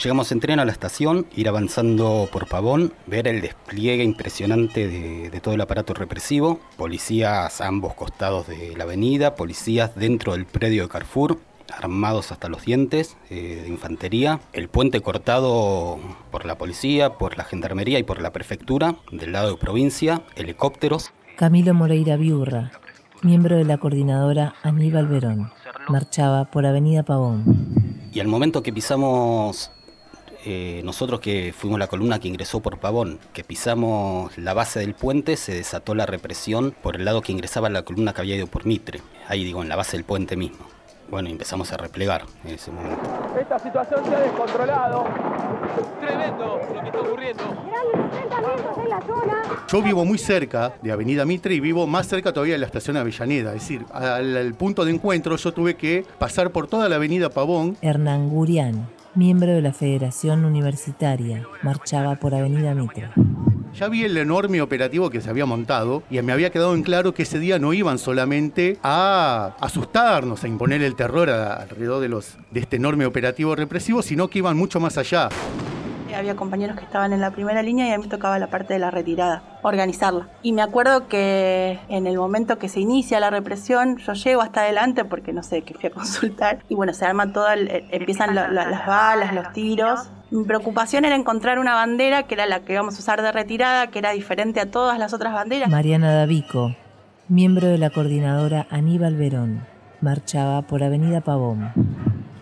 Llegamos 0.02 0.32
en 0.32 0.40
tren 0.40 0.60
a 0.60 0.66
la 0.66 0.72
estación, 0.72 1.28
ir 1.36 1.48
avanzando 1.48 2.28
por 2.32 2.48
Pavón, 2.48 2.94
ver 3.06 3.28
el 3.28 3.42
despliegue 3.42 4.04
impresionante 4.04 4.88
de, 4.88 5.40
todo 5.40 5.54
el 5.54 5.62
aparato 5.62 5.94
represivo, 5.94 6.60
policías 6.78 7.62
a 7.62 7.68
ambos 7.68 7.94
costados 7.94 8.48
de 8.48 8.76
la 8.76 8.84
avenida, 8.84 9.36
policías 9.36 9.96
dentro 9.96 10.34
del 10.34 10.46
predio 10.46 10.84
de 10.84 10.90
Carrefour, 10.90 11.40
armados 11.72 12.32
hasta 12.32 12.50
los 12.50 12.66
dientes 12.66 13.18
eh, 13.30 13.62
de 13.64 13.70
infantería, 13.70 14.42
el 14.52 14.68
puente 14.68 15.00
cortado 15.02 16.00
por 16.32 16.46
la 16.46 16.58
policía, 16.58 17.14
por 17.18 17.38
la 17.38 17.44
gendarmería 17.44 18.00
y 18.00 18.04
por 18.04 18.22
la 18.22 18.34
prefectura 18.34 18.96
del 19.12 19.32
lado 19.32 19.52
de 19.52 19.58
provincia, 19.58 20.24
helicópteros. 20.36 21.12
Camilo 21.38 21.74
Moreira 21.74 22.18
Biurra, 22.18 22.72
miembro 23.22 23.58
de 23.58 23.64
la 23.64 23.78
coordinadora 23.78 24.56
Aníbal 24.64 25.08
Verón, 25.08 25.52
marchaba 25.88 26.46
por 26.46 26.66
Avenida 26.66 27.04
Pavón. 27.04 27.44
Y 28.12 28.20
al 28.20 28.28
momento 28.28 28.62
que 28.62 28.74
pisamos 28.74 29.72
eh, 30.46 30.82
nosotros 30.84 31.20
que 31.20 31.54
fuimos 31.56 31.80
la 31.80 31.88
columna 31.88 32.20
que 32.20 32.28
ingresó 32.28 32.60
por 32.60 32.78
Pavón, 32.78 33.20
que 33.34 33.44
pisamos 33.44 34.38
la 34.38 34.54
base 34.54 34.80
del 34.80 34.94
puente, 34.94 35.38
se 35.38 35.54
desató 35.54 35.96
la 35.96 36.06
represión 36.06 36.76
por 36.82 36.96
el 36.96 37.06
lado 37.06 37.22
que 37.22 37.32
ingresaba 37.32 37.70
la 37.70 37.84
columna 37.84 38.14
que 38.14 38.22
había 38.22 38.36
ido 38.36 38.48
por 38.48 38.66
Mitre, 38.66 39.00
ahí 39.28 39.44
digo, 39.44 39.62
en 39.62 39.70
la 39.70 39.76
base 39.76 39.98
del 39.98 40.04
puente 40.04 40.36
mismo. 40.36 40.66
Bueno, 41.10 41.30
empezamos 41.30 41.72
a 41.72 41.78
replegar 41.78 42.24
en 42.44 42.56
ese 42.56 42.72
momento. 42.72 43.00
Esta 43.40 43.60
situación 43.60 44.04
se 44.04 44.16
ha 44.16 44.20
descontrolado. 44.20 45.06
Tremendo 46.02 46.60
lo 46.74 46.82
que 46.82 46.88
está 46.88 47.00
ocurriendo. 47.00 47.44
Yo 49.68 49.82
vivo 49.82 50.06
muy 50.06 50.18
cerca 50.18 50.74
de 50.82 50.92
Avenida 50.92 51.24
Mitre 51.26 51.54
y 51.54 51.60
vivo 51.60 51.86
más 51.88 52.08
cerca 52.08 52.34
todavía 52.34 52.56
de 52.56 52.60
la 52.60 52.66
estación 52.66 52.98
Avellaneda. 52.98 53.54
Es 53.54 53.62
decir, 53.62 53.86
al, 53.94 54.36
al 54.36 54.54
punto 54.56 54.86
de 54.86 54.92
encuentro 54.92 55.36
yo 55.36 55.54
tuve 55.54 55.76
que 55.76 56.06
pasar 56.18 56.52
por 56.52 56.68
toda 56.68 56.90
la 56.90 56.96
avenida 56.96 57.30
Pavón. 57.30 57.78
Hernán 57.82 58.30
Gurián 58.30 58.88
miembro 59.16 59.52
de 59.52 59.62
la 59.62 59.74
Federación 59.74 60.46
Universitaria, 60.46 61.48
marchaba 61.62 62.16
por 62.16 62.34
Avenida 62.34 62.74
Mitre. 62.74 63.10
Ya 63.74 63.88
vi 63.88 64.04
el 64.04 64.16
enorme 64.18 64.62
operativo 64.62 65.10
que 65.10 65.20
se 65.20 65.30
había 65.30 65.46
montado 65.46 66.04
y 66.10 66.22
me 66.22 66.32
había 66.32 66.52
quedado 66.52 66.76
en 66.76 66.84
claro 66.84 67.14
que 67.14 67.24
ese 67.24 67.40
día 67.40 67.58
no 67.58 67.74
iban 67.74 67.98
solamente 67.98 68.78
a 68.84 69.56
asustarnos, 69.60 70.44
a 70.44 70.48
imponer 70.48 70.84
el 70.84 70.96
terror 70.96 71.30
alrededor 71.30 72.00
de, 72.02 72.10
los, 72.10 72.38
de 72.52 72.60
este 72.60 72.76
enorme 72.76 73.06
operativo 73.06 73.56
represivo, 73.56 74.02
sino 74.02 74.28
que 74.28 74.40
iban 74.40 74.58
mucho 74.58 74.80
más 74.80 74.98
allá. 74.98 75.30
Había 76.16 76.36
compañeros 76.36 76.78
que 76.78 76.86
estaban 76.86 77.14
en 77.14 77.22
la 77.22 77.32
primera 77.32 77.62
línea 77.64 77.88
y 77.88 77.92
a 77.92 77.98
mí 77.98 78.08
tocaba 78.08 78.38
la 78.40 78.48
parte 78.48 78.74
de 78.74 78.80
la 78.80 78.92
retirada, 78.92 79.44
organizarla. 79.64 80.28
Y 80.42 80.54
me 80.54 80.62
acuerdo 80.62 81.08
que 81.08 81.80
en 81.90 82.08
el 82.08 82.18
momento 82.18 82.58
que 82.60 82.70
se 82.70 82.80
inicia 82.80 83.20
la 83.20 83.30
represión, 83.30 83.98
yo 83.98 84.14
llego 84.14 84.42
hasta 84.42 84.62
adelante 84.62 85.06
porque 85.06 85.34
no 85.34 85.44
sé, 85.44 85.64
que 85.64 85.74
fui 85.74 85.88
a 85.88 85.92
consultar. 85.92 86.60
Y 86.70 86.76
bueno, 86.76 86.94
se 86.94 87.06
arma 87.06 87.32
todo, 87.34 87.48
empiezan 87.52 88.36
las 88.36 88.86
balas, 88.86 89.34
los 89.34 89.52
tiros. 89.54 90.10
Mi 90.32 90.44
preocupación 90.46 91.06
era 91.06 91.16
encontrar 91.16 91.60
una 91.60 91.76
bandera 91.76 92.24
que 92.24 92.36
era 92.36 92.46
la 92.46 92.62
que 92.62 92.74
íbamos 92.74 92.96
a 92.96 93.00
usar 93.00 93.22
de 93.22 93.32
retirada, 93.32 93.88
que 93.88 94.00
era 94.00 94.12
diferente 94.12 94.60
a 94.60 94.70
todas 94.70 94.98
las 95.00 95.14
otras 95.14 95.34
banderas. 95.34 95.70
Mariana 95.70 96.14
Davico, 96.14 96.76
miembro 97.28 97.68
de 97.68 97.78
la 97.78 97.90
coordinadora 97.90 98.66
Aníbal 98.70 99.16
Verón, 99.16 99.66
marchaba 100.02 100.64
por 100.64 100.84
Avenida 100.84 101.22
Pavón. 101.22 101.72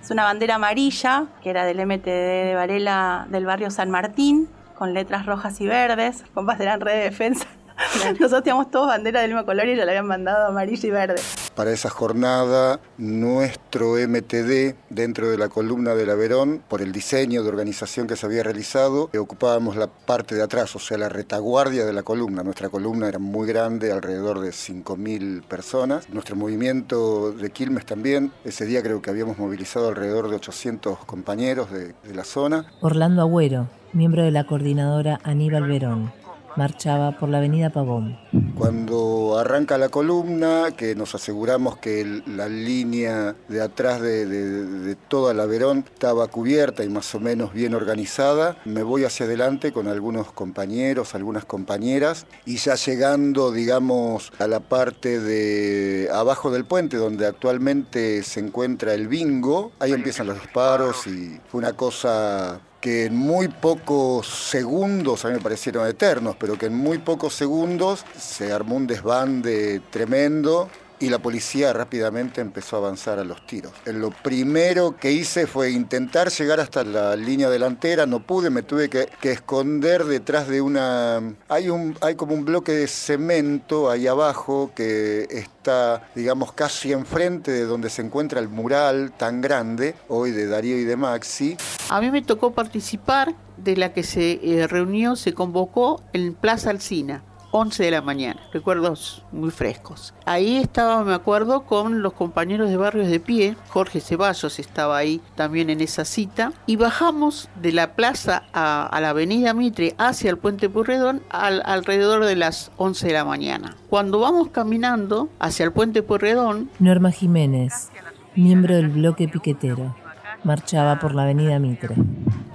Es 0.01 0.09
una 0.09 0.23
bandera 0.23 0.55
amarilla, 0.55 1.25
que 1.43 1.51
era 1.51 1.63
del 1.63 1.85
MTD 1.85 2.05
de 2.05 2.53
Varela 2.55 3.27
del 3.29 3.45
barrio 3.45 3.69
San 3.69 3.91
Martín, 3.91 4.49
con 4.75 4.95
letras 4.95 5.27
rojas 5.27 5.61
y 5.61 5.67
verdes, 5.67 6.23
compas 6.33 6.57
la 6.59 6.77
red 6.77 6.93
de 6.93 7.03
defensa. 7.03 7.45
Nosotros 8.19 8.43
teníamos 8.43 8.71
todos 8.71 8.87
bandera 8.87 9.21
del 9.21 9.29
mismo 9.29 9.45
color 9.45 9.67
y 9.67 9.75
la 9.75 9.83
habían 9.83 10.07
mandado 10.07 10.47
amarilla 10.47 10.87
y 10.87 10.91
verde. 10.91 11.21
Para 11.55 11.71
esa 11.71 11.89
jornada, 11.89 12.79
nuestro 12.97 13.95
MTD, 13.95 14.75
dentro 14.89 15.29
de 15.29 15.37
la 15.37 15.49
columna 15.49 15.95
de 15.95 16.05
la 16.05 16.15
Verón, 16.15 16.61
por 16.67 16.81
el 16.81 16.91
diseño 16.91 17.43
de 17.43 17.49
organización 17.49 18.07
que 18.07 18.15
se 18.15 18.25
había 18.25 18.43
realizado, 18.43 19.09
ocupábamos 19.17 19.75
la 19.75 19.87
parte 19.87 20.35
de 20.35 20.43
atrás, 20.43 20.75
o 20.75 20.79
sea, 20.79 20.97
la 20.97 21.09
retaguardia 21.09 21.85
de 21.85 21.93
la 21.93 22.03
columna. 22.03 22.43
Nuestra 22.43 22.69
columna 22.69 23.07
era 23.07 23.19
muy 23.19 23.47
grande, 23.47 23.91
alrededor 23.91 24.39
de 24.39 24.49
5.000 24.49 25.43
personas. 25.43 26.09
Nuestro 26.09 26.35
movimiento 26.35 27.31
de 27.31 27.49
Quilmes 27.49 27.85
también. 27.85 28.31
Ese 28.43 28.65
día 28.65 28.81
creo 28.81 29.01
que 29.01 29.09
habíamos 29.09 29.37
movilizado 29.37 29.89
alrededor 29.89 30.29
de 30.29 30.35
800 30.37 30.99
compañeros 31.05 31.71
de, 31.71 31.93
de 32.03 32.15
la 32.15 32.23
zona. 32.23 32.65
Orlando 32.81 33.21
Agüero, 33.21 33.67
miembro 33.93 34.23
de 34.23 34.31
la 34.31 34.45
coordinadora 34.45 35.19
Aníbal 35.23 35.67
Verón 35.67 36.20
marchaba 36.55 37.17
por 37.17 37.29
la 37.29 37.37
avenida 37.37 37.69
Pavón. 37.69 38.17
Cuando 38.55 39.37
arranca 39.37 39.77
la 39.77 39.89
columna, 39.89 40.71
que 40.75 40.95
nos 40.95 41.15
aseguramos 41.15 41.77
que 41.77 42.21
la 42.25 42.47
línea 42.47 43.35
de 43.47 43.61
atrás 43.61 44.01
de, 44.01 44.95
toda 45.07 45.33
la 45.33 45.45
Verón 45.45 45.85
estaba 45.93 46.27
cubierta 46.27 46.83
y 46.83 46.89
más 46.89 47.13
o 47.15 47.19
menos 47.19 47.53
bien 47.53 47.73
organizada, 47.73 48.57
me 48.65 48.83
voy 48.83 49.03
hacia 49.03 49.25
adelante 49.25 49.71
con 49.71 49.87
algunos 49.87 50.31
compañeros, 50.31 51.15
algunas 51.15 51.45
compañeras, 51.45 52.25
y 52.45 52.57
ya 52.57 52.75
llegando, 52.75 53.51
digamos, 53.51 54.31
a 54.39 54.47
la 54.47 54.59
parte 54.59 55.19
de 55.19 56.09
abajo 56.13 56.51
del 56.51 56.65
puente, 56.65 56.97
donde 56.97 57.25
actualmente 57.25 58.23
se 58.23 58.39
encuentra 58.39 58.93
el 58.93 59.07
bingo, 59.07 59.71
ahí 59.79 59.91
empiezan 59.91 60.27
los 60.27 60.39
disparos 60.39 61.07
y 61.07 61.39
fue 61.47 61.59
una 61.59 61.73
cosa 61.73 62.61
que 62.81 63.05
en 63.05 63.15
muy 63.15 63.47
pocos 63.47 64.27
segundos, 64.27 65.23
a 65.23 65.29
mí 65.29 65.35
me 65.35 65.39
parecieron 65.39 65.87
eternos, 65.87 66.35
pero 66.37 66.57
que 66.57 66.65
en 66.65 66.75
muy 66.75 66.97
pocos 66.97 67.35
segundos 67.35 68.03
se 68.19 68.51
armó 68.51 68.75
un 68.75 68.87
desbande 68.87 69.81
tremendo 69.91 70.67
y 71.01 71.09
la 71.09 71.19
policía 71.19 71.73
rápidamente 71.73 72.41
empezó 72.41 72.75
a 72.75 72.79
avanzar 72.79 73.17
a 73.17 73.23
los 73.23 73.45
tiros. 73.47 73.73
Lo 73.85 74.11
primero 74.11 74.95
que 74.95 75.11
hice 75.11 75.47
fue 75.47 75.71
intentar 75.71 76.29
llegar 76.29 76.59
hasta 76.59 76.83
la 76.83 77.15
línea 77.15 77.49
delantera, 77.49 78.05
no 78.05 78.19
pude, 78.19 78.51
me 78.51 78.61
tuve 78.61 78.89
que, 78.89 79.09
esconder 79.23 80.05
detrás 80.05 80.47
de 80.47 80.61
una... 80.61 81.21
Hay, 81.49 81.69
un, 81.69 81.97
hay 82.01 82.15
como 82.15 82.35
un 82.35 82.45
bloque 82.45 82.71
de 82.71 82.87
cemento 82.87 83.89
ahí 83.89 84.05
abajo 84.05 84.71
que 84.75 85.27
está, 85.29 86.09
digamos, 86.13 86.53
casi 86.53 86.91
enfrente 86.91 87.51
de 87.51 87.65
donde 87.65 87.89
se 87.89 88.03
encuentra 88.03 88.39
el 88.39 88.47
mural 88.47 89.11
tan 89.17 89.41
grande, 89.41 89.95
hoy 90.07 90.31
de 90.31 90.45
Darío 90.47 90.77
y 90.77 90.83
de 90.83 90.95
Maxi. 90.95 91.57
A 91.89 91.99
mí 91.99 92.11
me 92.11 92.21
tocó 92.21 92.51
participar 92.51 93.33
de 93.57 93.75
la 93.75 93.91
que 93.93 94.03
se 94.03 94.39
eh, 94.43 94.67
reunió, 94.67 95.15
se 95.15 95.33
convocó 95.33 96.03
en 96.13 96.35
Plaza 96.35 96.69
Alcina 96.69 97.23
11 97.51 97.83
de 97.83 97.91
la 97.91 98.01
mañana, 98.01 98.41
recuerdos 98.53 99.23
muy 99.31 99.51
frescos. 99.51 100.13
Ahí 100.25 100.57
estaba, 100.57 101.03
me 101.03 101.13
acuerdo, 101.13 101.61
con 101.61 102.01
los 102.01 102.13
compañeros 102.13 102.69
de 102.69 102.77
Barrios 102.77 103.07
de 103.07 103.19
Pie, 103.19 103.55
Jorge 103.69 103.99
Ceballos 103.99 104.59
estaba 104.59 104.97
ahí 104.97 105.21
también 105.35 105.69
en 105.69 105.81
esa 105.81 106.05
cita, 106.05 106.53
y 106.65 106.75
bajamos 106.75 107.49
de 107.61 107.71
la 107.71 107.95
plaza 107.95 108.43
a, 108.53 108.99
la 109.01 109.09
avenida 109.09 109.53
Mitre 109.53 109.95
hacia 109.97 110.29
el 110.29 110.37
puente 110.37 110.69
Purredón 110.69 111.21
al, 111.29 111.61
alrededor 111.65 112.25
de 112.25 112.35
las 112.35 112.71
11 112.77 113.07
de 113.07 113.13
la 113.13 113.25
mañana. 113.25 113.75
Cuando 113.89 114.19
vamos 114.19 114.49
caminando 114.49 115.29
hacia 115.39 115.65
el 115.65 115.71
puente 115.71 116.03
Purredón... 116.03 116.69
Norma 116.79 117.11
Jiménez, 117.11 117.89
miembro 118.35 118.75
del 118.75 118.89
bloque 118.89 119.27
piquetero 119.27 119.95
marchaba 120.43 120.99
por 120.99 121.15
la 121.15 121.23
avenida 121.23 121.59
Mitre. 121.59 121.95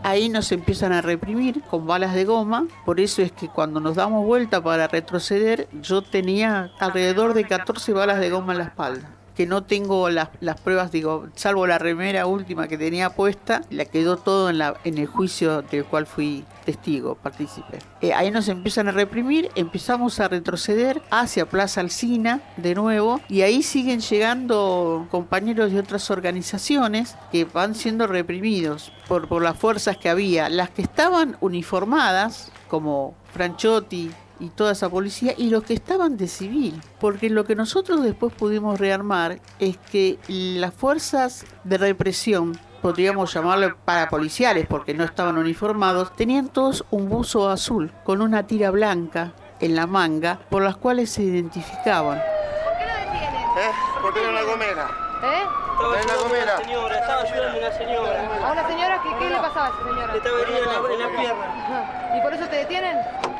Ahí 0.02 0.28
nos 0.28 0.52
empiezan 0.52 0.92
a 0.92 1.02
reprimir 1.02 1.62
con 1.62 1.86
balas 1.86 2.14
de 2.14 2.24
goma, 2.24 2.66
por 2.84 3.00
eso 3.00 3.22
es 3.22 3.32
que 3.32 3.48
cuando 3.48 3.80
nos 3.80 3.96
damos 3.96 4.24
vuelta 4.24 4.62
para 4.62 4.86
retroceder, 4.86 5.68
yo 5.82 6.02
tenía 6.02 6.70
alrededor 6.78 7.34
de 7.34 7.44
14 7.44 7.92
balas 7.92 8.20
de 8.20 8.30
goma 8.30 8.52
en 8.52 8.58
la 8.58 8.64
espalda. 8.64 9.15
Que 9.36 9.46
no 9.46 9.64
tengo 9.64 10.08
las, 10.08 10.30
pruebas, 10.64 10.90
digo, 10.90 11.28
salvo 11.34 11.66
la 11.66 11.78
remera 11.78 12.26
última 12.26 12.68
que 12.68 12.78
tenía 12.78 13.10
puesta, 13.10 13.60
la 13.70 13.84
quedó 13.84 14.16
todo 14.16 14.48
en, 14.48 14.58
la, 14.58 14.80
en 14.84 14.96
el 14.96 15.06
juicio 15.06 15.60
del 15.62 15.84
cual 15.84 16.06
fui 16.06 16.44
testigo, 16.64 17.14
partícipe. 17.14 17.78
Eh, 18.00 18.14
ahí 18.14 18.30
nos 18.30 18.48
empiezan 18.48 18.88
a 18.88 18.92
reprimir, 18.92 19.50
empezamos 19.54 20.20
a 20.20 20.28
retroceder 20.28 21.02
hacia 21.10 21.46
Plaza 21.46 21.82
Alcina 21.82 22.40
de 22.56 22.74
nuevo 22.74 23.20
y 23.28 23.42
ahí 23.42 23.62
siguen 23.62 24.00
llegando 24.00 25.06
compañeros 25.10 25.70
de 25.70 25.80
otras 25.80 26.10
organizaciones 26.10 27.14
que 27.30 27.44
van 27.44 27.74
siendo 27.74 28.06
reprimidos 28.06 28.90
por, 29.06 29.28
por 29.28 29.42
las 29.42 29.58
fuerzas 29.58 29.98
que 29.98 30.08
había. 30.08 30.48
Las 30.48 30.70
que 30.70 30.82
estaban 30.82 31.36
uniformadas, 31.40 32.50
como 32.68 33.14
Franchotti, 33.32 34.10
y 34.40 34.50
toda 34.50 34.72
esa 34.72 34.88
policía 34.88 35.34
y 35.36 35.50
los 35.50 35.64
que 35.64 35.74
estaban 35.74 36.16
de 36.16 36.28
civil. 36.28 36.80
Porque 37.00 37.30
lo 37.30 37.44
que 37.44 37.54
nosotros 37.54 38.02
después 38.02 38.32
pudimos 38.32 38.78
rearmar 38.78 39.40
es 39.58 39.76
que 39.90 40.18
las 40.28 40.74
fuerzas 40.74 41.44
de 41.64 41.78
represión 41.78 42.58
podríamos 42.82 43.32
llamarlo 43.32 43.76
parapoliciales 43.84 44.66
porque 44.66 44.94
no 44.94 45.04
estaban 45.04 45.38
uniformados, 45.38 46.14
tenían 46.14 46.48
todos 46.48 46.84
un 46.90 47.08
buzo 47.08 47.48
azul 47.50 47.90
con 48.04 48.22
una 48.22 48.46
tira 48.46 48.70
blanca 48.70 49.32
en 49.60 49.74
la 49.74 49.86
manga 49.86 50.38
por 50.50 50.62
las 50.62 50.76
cuales 50.76 51.10
se 51.10 51.22
identificaban. 51.22 52.22
¿Por 52.64 52.78
qué 52.78 52.86
lo 52.86 52.94
detienen? 52.94 53.42
¿Eh? 53.42 53.72
Porque 54.02 54.20
era 54.20 54.28
una 54.30 54.42
gomera. 54.42 54.90
¿Eh? 55.24 55.42
Era 55.78 56.04
una 56.04 56.22
gomera. 56.22 56.56
señora, 56.58 56.98
estaba 56.98 57.22
ayudando 57.22 57.48
a 57.48 57.58
una 57.58 57.72
señora. 57.72 58.48
¿A 58.48 58.52
una 58.52 58.68
señora? 58.68 59.02
¿Qué, 59.02 59.08
qué 59.18 59.30
le 59.30 59.36
pasaba 59.36 59.66
a 59.66 59.68
esa 59.70 59.78
señora? 59.78 60.12
Le 60.12 60.18
estaba 60.18 60.40
herida 60.40 60.58
en 60.58 60.64
la, 60.66 60.94
en 60.94 61.00
la 61.00 61.20
pierna. 61.20 62.16
¿Y 62.16 62.20
por 62.22 62.34
eso 62.34 62.46
te 62.46 62.56
detienen? 62.56 62.96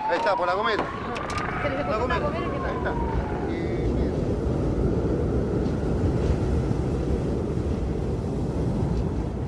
Ahí 0.08 0.18
está, 0.18 0.36
por 0.36 0.46
la 0.46 0.54
gomera. 0.54 0.84
¿Se 1.62 1.68
les 1.68 1.78
depositó 1.78 2.04
una 2.04 2.18
gomera 2.20 2.46
y 2.46 2.48
qué 2.48 2.58
pasa? 2.58 2.94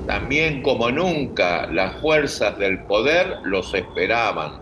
También 0.05 0.61
como 0.61 0.91
nunca 0.91 1.67
las 1.67 1.95
fuerzas 2.01 2.57
del 2.57 2.83
poder 2.83 3.37
los 3.43 3.73
esperaban, 3.73 4.59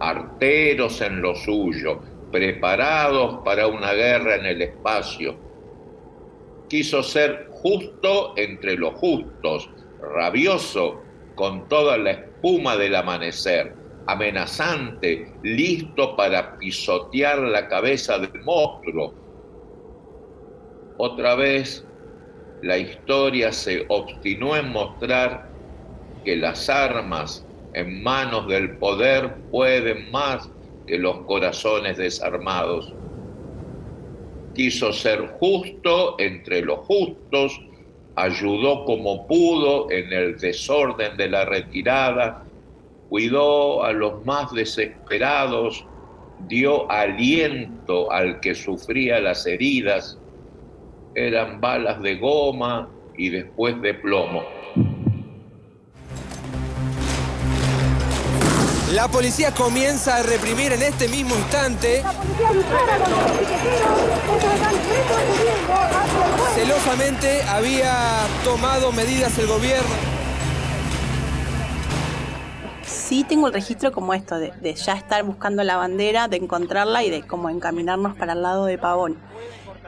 arteros 0.00 1.00
en 1.02 1.20
lo 1.20 1.34
suyo, 1.34 2.00
preparados 2.32 3.40
para 3.44 3.66
una 3.66 3.92
guerra 3.92 4.36
en 4.36 4.46
el 4.46 4.62
espacio. 4.62 5.36
Quiso 6.68 7.02
ser 7.02 7.50
justo 7.50 8.32
entre 8.36 8.76
los 8.76 8.94
justos, 8.94 9.68
rabioso 10.00 11.02
con 11.34 11.68
toda 11.68 11.98
la 11.98 12.12
espuma 12.12 12.76
del 12.76 12.94
amanecer, 12.94 13.83
amenazante, 14.06 15.32
listo 15.42 16.16
para 16.16 16.56
pisotear 16.58 17.38
la 17.38 17.68
cabeza 17.68 18.18
del 18.18 18.42
monstruo. 18.42 19.14
Otra 20.96 21.34
vez 21.34 21.84
la 22.62 22.78
historia 22.78 23.52
se 23.52 23.84
obstinó 23.88 24.56
en 24.56 24.70
mostrar 24.70 25.48
que 26.24 26.36
las 26.36 26.68
armas 26.68 27.46
en 27.74 28.02
manos 28.02 28.46
del 28.48 28.76
poder 28.76 29.34
pueden 29.50 30.10
más 30.10 30.48
que 30.86 30.98
los 30.98 31.18
corazones 31.20 31.96
desarmados. 31.96 32.92
Quiso 34.54 34.92
ser 34.92 35.26
justo 35.40 36.16
entre 36.18 36.62
los 36.62 36.78
justos, 36.80 37.60
ayudó 38.14 38.84
como 38.84 39.26
pudo 39.26 39.90
en 39.90 40.12
el 40.12 40.38
desorden 40.38 41.16
de 41.16 41.28
la 41.28 41.44
retirada, 41.44 42.43
cuidó 43.14 43.84
a 43.84 43.92
los 43.92 44.26
más 44.26 44.50
desesperados, 44.50 45.86
dio 46.48 46.90
aliento 46.90 48.10
al 48.10 48.40
que 48.40 48.56
sufría 48.56 49.20
las 49.20 49.46
heridas, 49.46 50.18
eran 51.14 51.60
balas 51.60 52.02
de 52.02 52.16
goma 52.16 52.88
y 53.16 53.28
después 53.28 53.80
de 53.82 53.94
plomo. 53.94 54.42
La 58.92 59.06
policía 59.06 59.52
comienza 59.52 60.16
a 60.16 60.22
reprimir 60.24 60.72
en 60.72 60.82
este 60.82 61.06
mismo 61.06 61.36
instante. 61.36 62.02
Celosamente 66.56 67.42
había 67.44 68.26
tomado 68.42 68.90
medidas 68.90 69.38
el 69.38 69.46
gobierno. 69.46 70.23
Sí 73.14 73.22
tengo 73.22 73.46
el 73.46 73.52
registro 73.52 73.92
como 73.92 74.12
esto, 74.12 74.40
de, 74.40 74.50
de 74.60 74.74
ya 74.74 74.94
estar 74.94 75.22
buscando 75.22 75.62
la 75.62 75.76
bandera, 75.76 76.26
de 76.26 76.36
encontrarla 76.36 77.04
y 77.04 77.10
de 77.10 77.22
como 77.22 77.48
encaminarnos 77.48 78.16
para 78.16 78.32
el 78.32 78.42
lado 78.42 78.64
de 78.64 78.76
Pavón. 78.76 79.18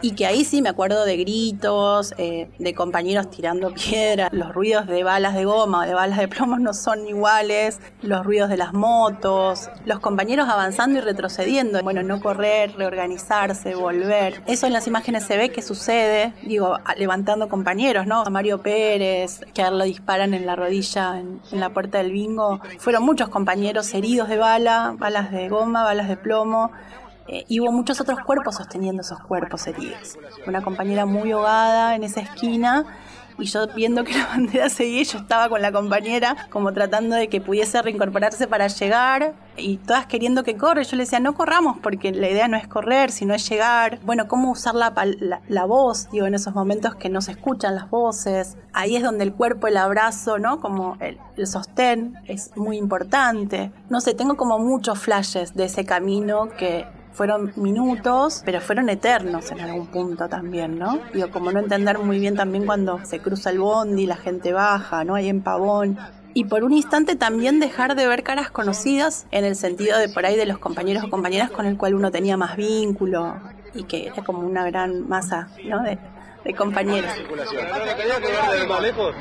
Y 0.03 0.13
que 0.13 0.27
ahí 0.27 0.45
sí 0.45 0.63
me 0.63 0.69
acuerdo 0.69 1.05
de 1.05 1.17
gritos, 1.17 2.15
eh, 2.19 2.51
de 2.59 2.75
compañeros 2.75 3.31
tirando 3.31 3.73
piedras, 3.75 4.31
los 4.33 4.53
ruidos 4.53 4.87
de 4.87 5.03
balas 5.05 5.35
de 5.35 5.45
goma 5.45 5.87
de 5.87 5.95
balas 5.95 6.19
de 6.19 6.29
plomo 6.29 6.59
no 6.59 6.73
son 6.75 7.07
iguales, 7.07 7.81
los 8.03 8.25
ruidos 8.25 8.49
de 8.49 8.57
las 8.57 8.73
motos, 8.73 9.69
los 9.85 10.01
compañeros 10.01 10.49
avanzando 10.49 10.99
y 10.99 11.03
retrocediendo, 11.03 11.83
bueno, 11.83 12.03
no 12.03 12.21
correr, 12.21 12.75
reorganizarse, 12.77 13.75
volver. 13.75 14.43
Eso 14.47 14.67
en 14.67 14.73
las 14.73 14.87
imágenes 14.87 15.25
se 15.25 15.37
ve 15.37 15.51
que 15.51 15.63
sucede, 15.63 16.33
digo, 16.43 16.79
levantando 16.97 17.49
compañeros, 17.49 18.07
¿no? 18.07 18.23
A 18.23 18.31
Mario 18.31 18.63
Pérez, 18.63 19.41
que 19.55 19.63
a 19.63 19.69
él 19.69 19.79
lo 19.79 19.85
disparan 19.85 20.35
en 20.35 20.47
la 20.47 20.57
rodilla 20.57 21.19
en, 21.19 21.41
en 21.51 21.61
la 21.61 21.71
puerta 21.71 21.99
del 21.99 22.13
bingo. 22.13 22.61
Fueron 22.79 23.03
muchos 23.05 23.29
compañeros 23.29 23.93
heridos 23.95 24.29
de 24.29 24.37
bala, 24.37 24.95
balas 24.99 25.31
de 25.31 25.49
goma, 25.49 25.85
balas 25.85 26.09
de 26.09 26.17
plomo. 26.17 26.71
Eh, 27.29 27.45
y 27.49 27.61
hubo 27.61 27.73
muchos 27.73 28.01
otros 28.01 28.21
cuerpos 28.21 28.57
sosteniendo 28.57 29.03
esos 29.03 29.21
cuerpos 29.21 29.67
heridos. 29.67 30.19
Una 30.47 30.63
compañera 30.63 31.07
muy 31.07 31.33
ahogada 31.33 31.95
en 31.95 32.05
esa 32.05 32.21
esquina 32.21 32.87
y 33.39 33.47
yo 33.47 33.67
viendo 33.69 34.05
que 34.05 34.15
la 34.17 34.27
bandera 34.29 34.69
seguía, 34.69 35.03
yo 35.03 35.19
estaba 35.19 35.49
con 35.49 35.61
la 35.61 35.73
compañera 35.73 36.37
como 36.51 36.73
tratando 36.73 37.17
de 37.17 37.29
que 37.29 37.41
pudiese 37.41 37.81
reincorporarse 37.83 38.47
para 38.47 38.69
llegar 38.69 39.35
y 39.57 39.79
todas 39.79 40.07
queriendo 40.07 40.43
que 40.43 40.57
corra. 40.57 40.83
Yo 40.83 40.97
le 40.97 41.05
decía, 41.05 41.21
no 41.21 41.35
corramos 41.35 41.79
porque 41.83 42.13
la 42.13 42.29
idea 42.29 42.49
no 42.49 42.57
es 42.57 42.67
correr, 42.69 43.11
sino 43.11 43.35
es 43.35 43.49
llegar. 43.49 43.99
Bueno, 44.05 44.29
cómo 44.29 44.51
usar 44.51 44.75
la, 44.75 44.93
la 45.49 45.65
voz, 45.65 46.11
digo, 46.11 46.27
en 46.27 46.35
esos 46.35 46.55
momentos 46.55 46.95
que 46.95 47.09
no 47.09 47.21
se 47.21 47.33
escuchan 47.33 47.75
las 47.75 47.91
voces. 47.91 48.57
Ahí 48.73 48.97
es 48.97 49.03
donde 49.03 49.25
el 49.25 49.33
cuerpo, 49.33 49.67
el 49.67 49.77
abrazo, 49.77 50.39
¿no? 50.39 50.61
Como 50.61 50.97
el, 51.01 51.19
el 51.37 51.47
sostén 51.47 52.15
es 52.27 52.57
muy 52.57 52.77
importante. 52.77 53.73
No 53.89 54.01
sé, 54.01 54.15
tengo 54.15 54.37
como 54.37 54.59
muchos 54.59 54.99
flashes 54.99 55.55
de 55.55 55.65
ese 55.65 55.85
camino 55.85 56.49
que 56.59 56.87
fueron 57.17 57.53
minutos, 57.57 58.43
pero 58.45 58.61
fueron 58.61 58.91
eternos 58.91 59.51
en 59.51 59.61
algún 59.61 59.87
punto 59.87 60.29
también, 60.29 60.79
¿no? 60.79 61.01
Digo, 61.15 61.31
como 61.31 61.51
no 61.51 61.61
entender 61.61 61.99
muy 61.99 62.19
bien 62.19 62.37
también 62.37 62.67
cuando 62.67 63.03
se 63.07 63.21
cruza 63.21 63.49
el 63.49 63.59
bondi, 63.59 64.05
la 64.05 64.17
gente 64.17 64.53
baja, 64.53 65.03
¿no? 65.03 65.15
Ahí 65.15 65.31
en 65.31 65.41
Pavón. 65.41 65.99
Y 66.35 66.45
por 66.45 66.63
un 66.63 66.75
instante 66.75 67.17
también 67.17 67.59
dejar 67.59 67.97
de 67.97 68.07
ver 68.07 68.23
caras 68.23 68.51
conocidas 68.51 69.27
en 69.31 69.47
el 69.47 69.57
sentido 69.57 69.99
de 69.99 70.11
por 70.11 70.27
ahí 70.27 70.37
de 70.37 70.45
los 70.45 70.59
compañeros 70.59 71.05
o 71.05 71.09
compañeras 71.09 71.51
con 71.51 71.65
el 71.65 71.79
cual 71.79 71.95
uno 71.95 72.11
tenía 72.11 72.37
más 72.37 72.55
vínculo 72.57 73.37
y 73.73 73.85
que 73.85 74.09
era 74.09 74.23
como 74.23 74.41
una 74.41 74.67
gran 74.67 75.09
masa, 75.09 75.49
¿no? 75.65 75.83
De, 75.83 75.99
de 76.47 76.55
compañeros. 76.55 77.11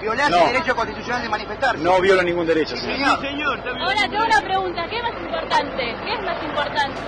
Violaste 0.02 0.30
No. 0.32 0.48
el 0.48 0.54
derecho 0.54 0.76
constitucional 0.76 1.24
de 1.24 1.30
manifestarse. 1.30 1.84
No 1.84 2.00
viola 2.02 2.24
ningún 2.24 2.46
derecho, 2.46 2.76
señor. 2.78 3.20
Ahora 3.20 4.02
tengo 4.10 4.26
una 4.26 4.42
pregunta, 4.42 4.86
¿qué 4.90 4.98
es 4.98 5.04
más 5.04 5.22
importante? 5.22 5.96
¿Qué 6.06 6.14
es 6.14 6.22
más 6.24 6.44
importante? 6.44 7.02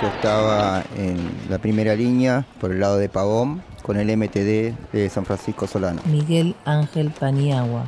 Yo 0.00 0.08
estaba 0.08 0.82
en 0.96 1.30
la 1.48 1.58
primera 1.58 1.94
línea 1.94 2.44
por 2.60 2.70
el 2.72 2.80
lado 2.80 2.98
de 2.98 3.08
Pavón 3.08 3.62
con 3.82 3.96
el 3.96 4.08
MTD 4.16 4.74
de 4.92 5.10
San 5.10 5.24
Francisco 5.24 5.66
Solano. 5.66 6.00
Miguel 6.06 6.54
Ángel 6.64 7.10
Paniagua, 7.10 7.84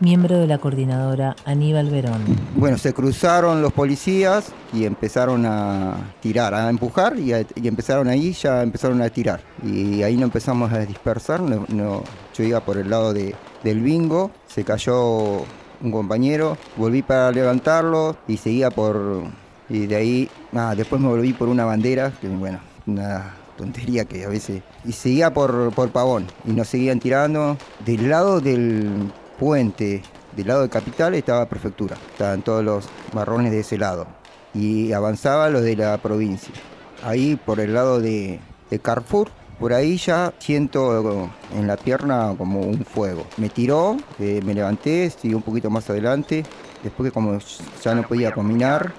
miembro 0.00 0.38
de 0.38 0.46
la 0.46 0.58
coordinadora 0.58 1.36
Aníbal 1.44 1.90
Verón. 1.90 2.22
Bueno, 2.54 2.78
se 2.78 2.92
cruzaron 2.92 3.62
los 3.62 3.72
policías 3.72 4.52
y 4.72 4.84
empezaron 4.84 5.44
a 5.46 5.94
tirar, 6.20 6.54
a 6.54 6.68
empujar 6.68 7.18
y, 7.18 7.32
empezaron 7.66 8.08
ahí, 8.08 8.32
ya 8.32 8.62
empezaron 8.62 9.00
a 9.02 9.08
tirar. 9.10 9.40
Y 9.64 10.02
ahí 10.02 10.14
nos 10.16 10.24
empezamos 10.24 10.72
a 10.72 10.80
dispersar. 10.80 11.40
no- 11.40 11.64
no- 11.68 12.02
yo 12.36 12.44
iba 12.44 12.60
por 12.60 12.76
el 12.76 12.90
lado 12.90 13.12
de- 13.14 13.34
del 13.64 13.80
bingo, 13.80 14.30
se 14.46 14.64
cayó 14.64 15.38
un 15.82 15.90
compañero, 15.92 16.56
volví 16.76 17.02
para 17.02 17.30
levantarlo 17.32 18.16
y 18.28 18.36
seguía 18.36 18.70
por... 18.70 19.24
Y 19.68 19.86
de 19.86 19.96
ahí, 19.96 20.30
nada, 20.52 20.74
después 20.74 21.00
me 21.00 21.08
volví 21.08 21.32
por 21.32 21.48
una 21.48 21.64
bandera, 21.64 22.12
que 22.20 22.28
bueno, 22.28 22.60
una 22.86 23.34
tontería 23.56 24.04
que 24.04 24.24
a 24.24 24.28
veces... 24.28 24.62
Y 24.84 24.92
seguía 24.92 25.32
por, 25.34 25.72
por 25.74 25.90
Pavón 25.90 26.26
y 26.46 26.52
nos 26.52 26.68
seguían 26.68 27.00
tirando. 27.00 27.56
Del 27.84 28.08
lado 28.08 28.40
del 28.40 29.10
puente 29.38 30.02
del 30.36 30.46
lado 30.48 30.62
de 30.62 30.68
Capital 30.68 31.14
estaba 31.14 31.46
Prefectura, 31.46 31.96
estaban 32.12 32.42
todos 32.42 32.64
los 32.64 32.88
marrones 33.12 33.52
de 33.52 33.60
ese 33.60 33.78
lado. 33.78 34.06
Y 34.54 34.92
avanzaba 34.92 35.50
los 35.50 35.62
de 35.62 35.76
la 35.76 35.98
provincia. 35.98 36.54
Ahí 37.02 37.36
por 37.36 37.60
el 37.60 37.74
lado 37.74 38.00
de, 38.00 38.40
de 38.70 38.78
Carrefour, 38.78 39.28
por 39.58 39.72
ahí 39.72 39.96
ya 39.96 40.34
siento 40.38 41.30
en 41.54 41.66
la 41.66 41.76
pierna 41.76 42.34
como 42.36 42.60
un 42.60 42.84
fuego. 42.84 43.26
Me 43.38 43.48
tiró, 43.48 43.96
eh, 44.18 44.40
me 44.44 44.54
levanté, 44.54 45.08
seguí 45.10 45.34
un 45.34 45.42
poquito 45.42 45.70
más 45.70 45.88
adelante. 45.88 46.44
Después 46.82 47.08
que 47.08 47.12
como 47.12 47.38
ya 47.82 47.94
no 47.94 48.02
podía 48.06 48.32
caminar, 48.32 48.92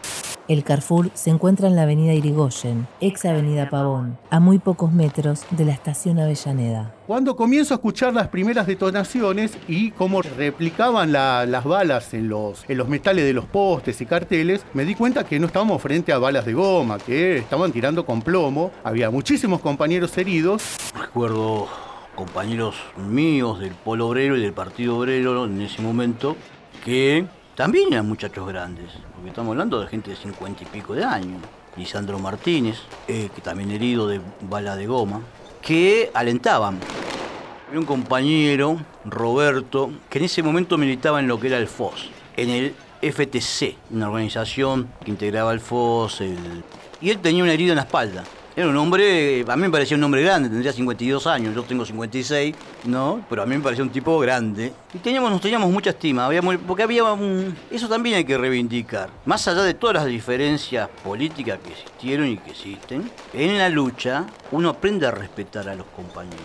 El 0.47 0.63
Carrefour 0.63 1.10
se 1.13 1.29
encuentra 1.29 1.67
en 1.67 1.75
la 1.75 1.81
avenida 1.81 2.13
Irigoyen, 2.13 2.88
ex 3.01 3.25
avenida 3.25 3.69
Pavón, 3.69 4.17
a 4.29 4.39
muy 4.39 4.60
pocos 4.60 4.93
metros 4.93 5.41
de 5.51 5.65
la 5.65 5.73
estación 5.73 6.19
Avellaneda. 6.19 6.95
Cuando 7.05 7.36
comienzo 7.36 7.73
a 7.73 7.75
escuchar 7.75 8.13
las 8.13 8.29
primeras 8.29 8.65
detonaciones 8.65 9.57
y 9.67 9.91
cómo 9.91 10.21
replicaban 10.21 11.12
la- 11.12 11.45
las 11.45 11.65
balas 11.65 12.13
en 12.13 12.29
los, 12.29 12.63
en 12.69 12.77
los 12.77 12.88
metales 12.88 13.25
de 13.25 13.33
los 13.33 13.43
postes 13.43 13.99
y 13.99 14.05
carteles, 14.05 14.65
me 14.73 14.86
di 14.86 14.95
cuenta 14.95 15.25
que 15.25 15.38
no 15.38 15.47
estábamos 15.47 15.81
frente 15.81 16.13
a 16.13 16.17
balas 16.17 16.45
de 16.45 16.53
goma, 16.53 16.97
que 16.97 17.39
estaban 17.39 17.73
tirando 17.73 18.05
con 18.05 18.21
plomo. 18.21 18.71
Había 18.86 19.10
muchísimos 19.12 19.60
compañeros 19.60 20.17
heridos. 20.17 20.63
Recuerdo 20.97 21.67
compañeros 22.15 22.75
míos 22.95 23.60
del 23.60 23.71
Polo 23.73 24.07
Obrero 24.07 24.38
y 24.38 24.41
del 24.41 24.53
Partido 24.53 24.97
Obrero 24.97 25.45
en 25.45 25.62
ese 25.62 25.81
momento 25.81 26.38
que 26.86 27.25
también 27.57 27.91
eran 27.91 28.07
muchachos 28.07 28.47
grandes, 28.47 28.91
porque 29.15 29.29
estamos 29.29 29.53
hablando 29.53 29.81
de 29.81 29.87
gente 29.87 30.11
de 30.11 30.15
cincuenta 30.15 30.61
y 30.61 30.67
pico 30.67 30.93
de 30.93 31.03
años. 31.03 31.41
Lisandro 31.75 32.19
Martínez, 32.19 32.77
eh, 33.07 33.29
que 33.33 33.41
también 33.41 33.71
herido 33.71 34.07
de 34.07 34.21
bala 34.41 34.75
de 34.75 34.85
goma, 34.85 35.21
que 35.59 36.11
alentaban. 36.13 36.79
Había 37.67 37.79
un 37.79 37.87
compañero, 37.87 38.77
Roberto, 39.05 39.91
que 40.07 40.19
en 40.19 40.25
ese 40.25 40.43
momento 40.43 40.77
militaba 40.77 41.19
en 41.19 41.27
lo 41.27 41.39
que 41.39 41.47
era 41.47 41.57
el 41.57 41.67
FOS, 41.67 42.11
en 42.35 42.49
el 42.51 42.75
FTC, 43.01 43.75
una 43.89 44.07
organización 44.07 44.89
que 45.03 45.09
integraba 45.09 45.51
el 45.51 45.59
FOS, 45.59 46.21
y 47.01 47.09
él 47.09 47.17
tenía 47.17 47.41
una 47.41 47.53
herida 47.53 47.71
en 47.71 47.77
la 47.77 47.83
espalda. 47.83 48.23
Era 48.57 48.69
un 48.69 48.75
hombre, 48.77 49.45
a 49.47 49.55
mí 49.55 49.61
me 49.61 49.69
parecía 49.69 49.95
un 49.95 50.03
hombre 50.03 50.23
grande, 50.23 50.49
tendría 50.49 50.73
52 50.73 51.27
años, 51.27 51.53
yo 51.53 51.61
tengo 51.61 51.85
56, 51.85 52.55
¿no? 52.85 53.23
Pero 53.29 53.43
a 53.43 53.45
mí 53.45 53.55
me 53.55 53.61
parecía 53.61 53.83
un 53.83 53.91
tipo 53.91 54.17
grande. 54.17 54.73
Y 54.95 54.97
teníamos, 54.97 55.29
nos 55.29 55.41
teníamos 55.41 55.69
mucha 55.69 55.91
estima, 55.91 56.25
había 56.25 56.41
porque 56.41 56.81
había 56.81 57.03
un... 57.03 57.55
Eso 57.69 57.87
también 57.87 58.15
hay 58.15 58.25
que 58.25 58.35
reivindicar. 58.35 59.11
Más 59.27 59.47
allá 59.47 59.61
de 59.61 59.75
todas 59.75 59.97
las 59.97 60.05
diferencias 60.07 60.89
políticas 61.03 61.59
que 61.63 61.71
existieron 61.71 62.29
y 62.29 62.37
que 62.37 62.49
existen, 62.49 63.11
en 63.31 63.59
la 63.59 63.69
lucha 63.69 64.25
uno 64.51 64.69
aprende 64.69 65.05
a 65.05 65.11
respetar 65.11 65.69
a 65.69 65.75
los 65.75 65.85
compañeros. 65.95 66.41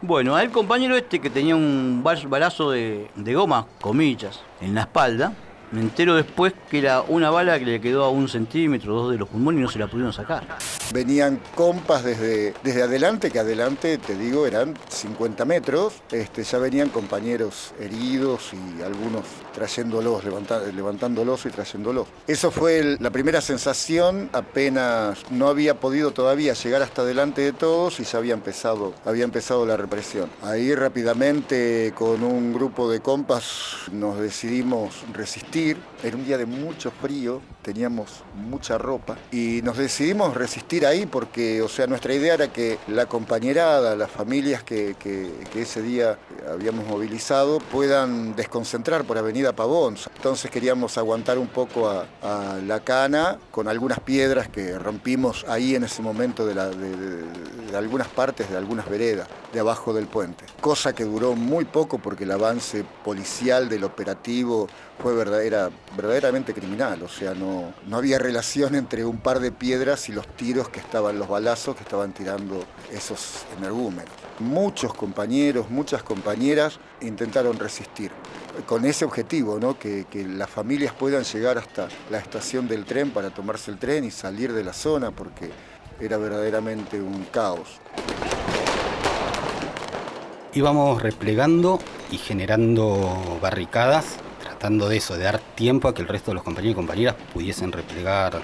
Bueno, 0.00 0.36
al 0.36 0.50
compañero 0.50 0.96
este 0.96 1.18
que 1.20 1.28
tenía 1.28 1.54
un 1.54 2.00
bal- 2.02 2.28
balazo 2.30 2.70
de, 2.70 3.10
de 3.14 3.34
goma, 3.34 3.66
comillas, 3.82 4.40
en 4.62 4.74
la 4.74 4.82
espalda, 4.82 5.34
me 5.72 5.80
entero 5.80 6.14
después 6.14 6.52
que 6.70 6.78
era 6.78 7.02
una 7.02 7.30
bala 7.30 7.58
que 7.58 7.64
le 7.64 7.80
quedó 7.80 8.04
a 8.04 8.10
un 8.10 8.28
centímetro, 8.28 8.94
dos 8.94 9.12
de 9.12 9.18
los 9.18 9.28
pulmones 9.28 9.60
y 9.60 9.62
no 9.62 9.70
se 9.70 9.78
la 9.78 9.86
pudieron 9.88 10.12
sacar. 10.12 10.44
Venían 10.92 11.40
compas 11.54 12.04
desde, 12.04 12.54
desde 12.62 12.82
adelante, 12.82 13.30
que 13.30 13.40
adelante, 13.40 13.98
te 13.98 14.16
digo, 14.16 14.46
eran 14.46 14.74
50 14.88 15.44
metros. 15.44 15.94
Este, 16.12 16.44
ya 16.44 16.58
venían 16.58 16.88
compañeros 16.90 17.72
heridos 17.80 18.50
y 18.52 18.82
algunos 18.82 19.24
trayéndolos, 19.54 20.24
levanta- 20.24 20.60
levantándolos 20.72 21.44
y 21.46 21.50
trayéndolos. 21.50 22.06
Eso 22.26 22.50
fue 22.50 22.96
la 23.00 23.10
primera 23.10 23.40
sensación, 23.40 24.30
apenas 24.32 25.18
no 25.30 25.48
había 25.48 25.80
podido 25.80 26.12
todavía 26.12 26.52
llegar 26.54 26.82
hasta 26.82 27.02
adelante 27.02 27.40
de 27.42 27.52
todos 27.52 27.98
y 28.00 28.04
ya 28.04 28.18
había 28.18 28.34
empezado, 28.34 28.94
había 29.04 29.24
empezado 29.24 29.66
la 29.66 29.76
represión. 29.76 30.30
Ahí 30.42 30.74
rápidamente 30.74 31.92
con 31.96 32.22
un 32.22 32.52
grupo 32.52 32.90
de 32.90 33.00
compas 33.00 33.46
nos 33.92 34.18
decidimos 34.20 35.02
resistir. 35.12 35.55
Era 35.56 36.16
un 36.16 36.26
día 36.26 36.36
de 36.36 36.44
mucho 36.44 36.90
frío, 36.90 37.40
teníamos 37.62 38.22
mucha 38.34 38.76
ropa 38.76 39.16
y 39.32 39.62
nos 39.62 39.78
decidimos 39.78 40.34
resistir 40.34 40.84
ahí 40.84 41.06
porque, 41.06 41.62
o 41.62 41.68
sea, 41.68 41.86
nuestra 41.86 42.12
idea 42.12 42.34
era 42.34 42.52
que 42.52 42.78
la 42.88 43.06
compañerada, 43.06 43.96
las 43.96 44.10
familias 44.10 44.62
que, 44.62 44.94
ese 45.54 45.80
día 45.80 46.18
habíamos 46.52 46.86
movilizado 46.86 47.58
puedan 47.58 48.36
desconcentrar 48.36 49.04
por 49.04 49.16
Avenida 49.16 49.54
Pavón. 49.54 49.96
Entonces 50.16 50.50
queríamos 50.50 50.98
aguantar 50.98 51.38
un 51.38 51.48
poco 51.48 51.88
a, 51.88 52.06
a 52.22 52.58
la 52.58 52.80
cana 52.80 53.38
con 53.50 53.66
algunas 53.66 54.00
piedras 54.00 54.48
que 54.48 54.78
rompimos 54.78 55.46
ahí 55.48 55.74
en 55.74 55.84
ese 55.84 56.02
momento 56.02 56.46
de 56.46 57.76
algunas 57.76 58.08
partes, 58.08 58.50
de 58.50 58.58
algunas 58.58 58.88
veredas, 58.90 59.26
de 59.52 59.60
abajo 59.60 59.92
del 59.92 60.06
puente. 60.06 60.44
Cosa 60.60 60.94
que 60.94 61.04
duró 61.04 61.34
muy 61.34 61.64
poco 61.64 61.98
porque 61.98 62.24
el 62.24 62.32
avance 62.32 62.84
policial 63.04 63.68
del 63.68 63.84
operativo 63.84 64.68
fue 65.02 65.14
verdad- 65.14 65.42
era 65.42 65.70
verdaderamente 65.96 66.54
criminal, 66.54 67.02
o 67.02 67.08
sea, 67.08 67.34
no, 67.34 67.72
no 67.86 67.96
había 67.96 68.18
relación 68.18 68.74
entre 68.74 69.04
un 69.04 69.18
par 69.18 69.40
de 69.40 69.52
piedras 69.52 70.08
y 70.08 70.12
los 70.12 70.26
tiros 70.36 70.68
que 70.68 70.80
estaban, 70.80 71.18
los 71.18 71.28
balazos 71.28 71.76
que 71.76 71.82
estaban 71.82 72.12
tirando 72.12 72.64
esos 72.92 73.44
energúmenos. 73.58 74.10
Muchos 74.38 74.94
compañeros, 74.94 75.70
muchas 75.70 76.02
compañeras 76.02 76.78
intentaron 77.00 77.58
resistir 77.58 78.10
con 78.66 78.84
ese 78.86 79.04
objetivo, 79.04 79.58
¿no? 79.60 79.78
que, 79.78 80.06
que 80.10 80.26
las 80.26 80.48
familias 80.48 80.94
puedan 80.94 81.24
llegar 81.24 81.58
hasta 81.58 81.88
la 82.10 82.18
estación 82.18 82.68
del 82.68 82.84
tren 82.84 83.10
para 83.10 83.30
tomarse 83.30 83.70
el 83.70 83.78
tren 83.78 84.04
y 84.04 84.10
salir 84.10 84.52
de 84.52 84.64
la 84.64 84.72
zona, 84.72 85.10
porque 85.10 85.50
era 86.00 86.16
verdaderamente 86.16 87.00
un 87.00 87.24
caos. 87.24 87.80
Íbamos 90.56 91.02
replegando 91.02 91.78
y 92.10 92.16
generando 92.16 93.38
barricadas, 93.42 94.16
tratando 94.42 94.88
de 94.88 94.96
eso, 94.96 95.14
de 95.14 95.24
dar 95.24 95.38
tiempo 95.38 95.86
a 95.86 95.92
que 95.94 96.00
el 96.00 96.08
resto 96.08 96.30
de 96.30 96.36
los 96.36 96.44
compañeros 96.44 96.72
y 96.72 96.76
compañeras 96.76 97.14
pudiesen 97.34 97.72
replegar, 97.72 98.40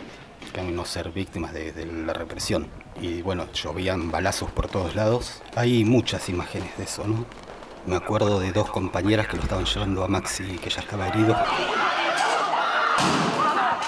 que 0.52 0.62
no 0.62 0.84
ser 0.84 1.10
víctimas 1.10 1.54
de, 1.54 1.72
de 1.72 1.86
la 1.86 2.12
represión. 2.12 2.66
Y 3.00 3.22
bueno, 3.22 3.46
llovían 3.54 4.10
balazos 4.10 4.50
por 4.50 4.68
todos 4.68 4.94
lados. 4.94 5.40
Hay 5.56 5.86
muchas 5.86 6.28
imágenes 6.28 6.76
de 6.76 6.84
eso, 6.84 7.04
¿no? 7.06 7.24
Me 7.86 7.96
acuerdo 7.96 8.40
de 8.40 8.52
dos 8.52 8.70
compañeras 8.70 9.26
que 9.26 9.38
lo 9.38 9.44
estaban 9.44 9.64
llevando 9.64 10.04
a 10.04 10.08
Maxi, 10.08 10.58
que 10.58 10.68
ya 10.68 10.82
estaba 10.82 11.08
herido. 11.08 11.34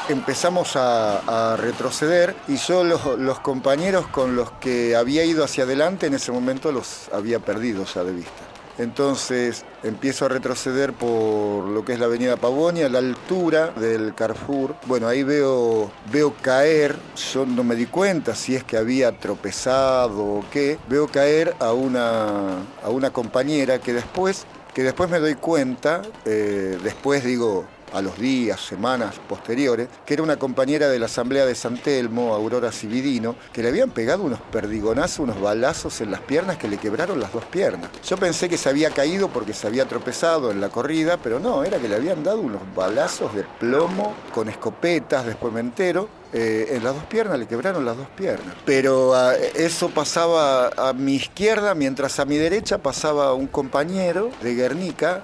Empezamos 0.09 0.77
a, 0.77 1.57
retroceder 1.57 2.35
y 2.49 2.57
yo 2.57 2.85
los, 2.85 3.39
compañeros 3.41 4.07
con 4.09 4.37
los 4.37 4.51
que 4.53 4.97
había 4.97 5.25
ido 5.25 5.45
hacia 5.45 5.65
adelante 5.65 6.07
en 6.07 6.15
ese 6.15 6.33
momento 6.33 6.73
los 6.73 7.09
había 7.13 7.39
perdido 7.39 7.85
ya 7.85 8.05
de 8.05 8.13
vista. 8.13 8.33
Entonces 8.77 9.65
empiezo 9.85 10.27
a 10.27 10.29
retroceder 10.29 10.93
por 10.93 11.69
lo 11.69 11.85
que 11.85 11.93
es 11.93 12.01
la 12.01 12.07
avenida 12.07 12.37
Pavonia, 12.37 12.89
la 12.89 12.99
altura 12.99 13.71
del 13.71 14.15
Carrefour. 14.15 14.75
Bueno, 14.87 15.07
ahí 15.07 15.23
veo, 15.23 15.93
veo 16.11 16.35
caer, 16.43 16.97
yo 17.33 17.47
no 17.47 17.63
me 17.63 17.77
di 17.77 17.87
cuenta 17.87 18.35
si 18.35 18.57
es 18.57 18.65
que 18.65 18.77
había 18.77 19.19
tropezado 19.21 20.25
o 20.25 20.45
qué, 20.51 20.79
veo 20.89 21.07
caer 21.07 21.55
a 21.61 21.73
una, 21.73 22.65
a 22.83 22.91
una 22.91 23.13
compañera 23.13 23.79
que 23.79 23.93
después, 23.93 24.45
que 24.75 24.83
después 24.83 25.09
me 25.09 25.21
doy 25.21 25.37
cuenta, 25.37 26.03
eh, 26.25 26.77
después 26.83 27.23
digo, 27.23 27.67
a 27.95 28.03
los 28.03 28.19
días, 28.19 28.61
semanas 28.61 29.15
posteriores, 29.29 29.89
que 30.05 30.15
era 30.15 30.23
una 30.23 30.37
compañera 30.37 30.89
de 30.89 30.99
la 30.99 31.07
Asamblea 31.07 31.47
de 31.47 31.55
San 31.55 31.79
Telmo, 31.79 32.35
Aurora 32.35 32.73
Cividino, 32.73 33.37
que 33.53 33.63
le 33.63 33.69
habían 33.69 33.91
pegado 33.91 34.25
unos 34.25 34.41
perdigonazos, 34.41 35.21
unos 35.21 35.41
balazos 35.41 36.01
en 36.01 36.11
las 36.11 36.21
piernas 36.21 36.59
que 36.59 36.69
le 36.69 36.79
quebraron 36.79 37.21
las 37.21 37.33
dos 37.33 37.45
piernas. 37.45 37.91
Yo 38.07 38.17
pensé 38.17 38.49
que 38.49 38.59
se 38.59 38.69
había 38.69 38.91
caído 38.91 39.29
porque 39.29 39.55
se 39.55 39.67
había 39.67 39.87
tropezado 39.87 40.51
en 40.51 40.61
la 40.61 40.69
corrida, 40.69 41.19
pero 41.23 41.39
no, 41.39 41.65
era 41.65 41.79
que 41.79 41.89
le 41.89 41.95
habían 41.95 42.25
dado 42.25 42.41
unos 42.41 42.63
balazos 42.75 43.35
de 43.35 43.45
plomo 43.61 44.15
con 44.35 44.49
escopetas, 44.49 45.25
después 45.25 45.53
me 45.53 45.61
entero, 45.61 46.09
eh, 46.35 46.67
en 46.77 46.85
las 46.85 46.95
dos 46.95 47.05
piernas, 47.05 47.39
le 47.39 47.47
quebraron 47.47 47.85
las 47.85 47.97
dos 47.97 48.09
piernas. 48.17 48.55
Pero 48.67 49.15
ah, 49.15 49.35
eso 49.55 49.89
pasaba 49.89 50.69
a 50.77 50.93
mi 50.93 51.15
izquierda, 51.15 51.75
mientras 51.75 52.19
a 52.21 52.25
mi 52.27 52.37
derecha 52.37 52.79
pasaba 52.79 53.33
un 53.33 53.47
compañero 53.47 54.31
de 54.43 54.55
Guernica, 54.55 55.23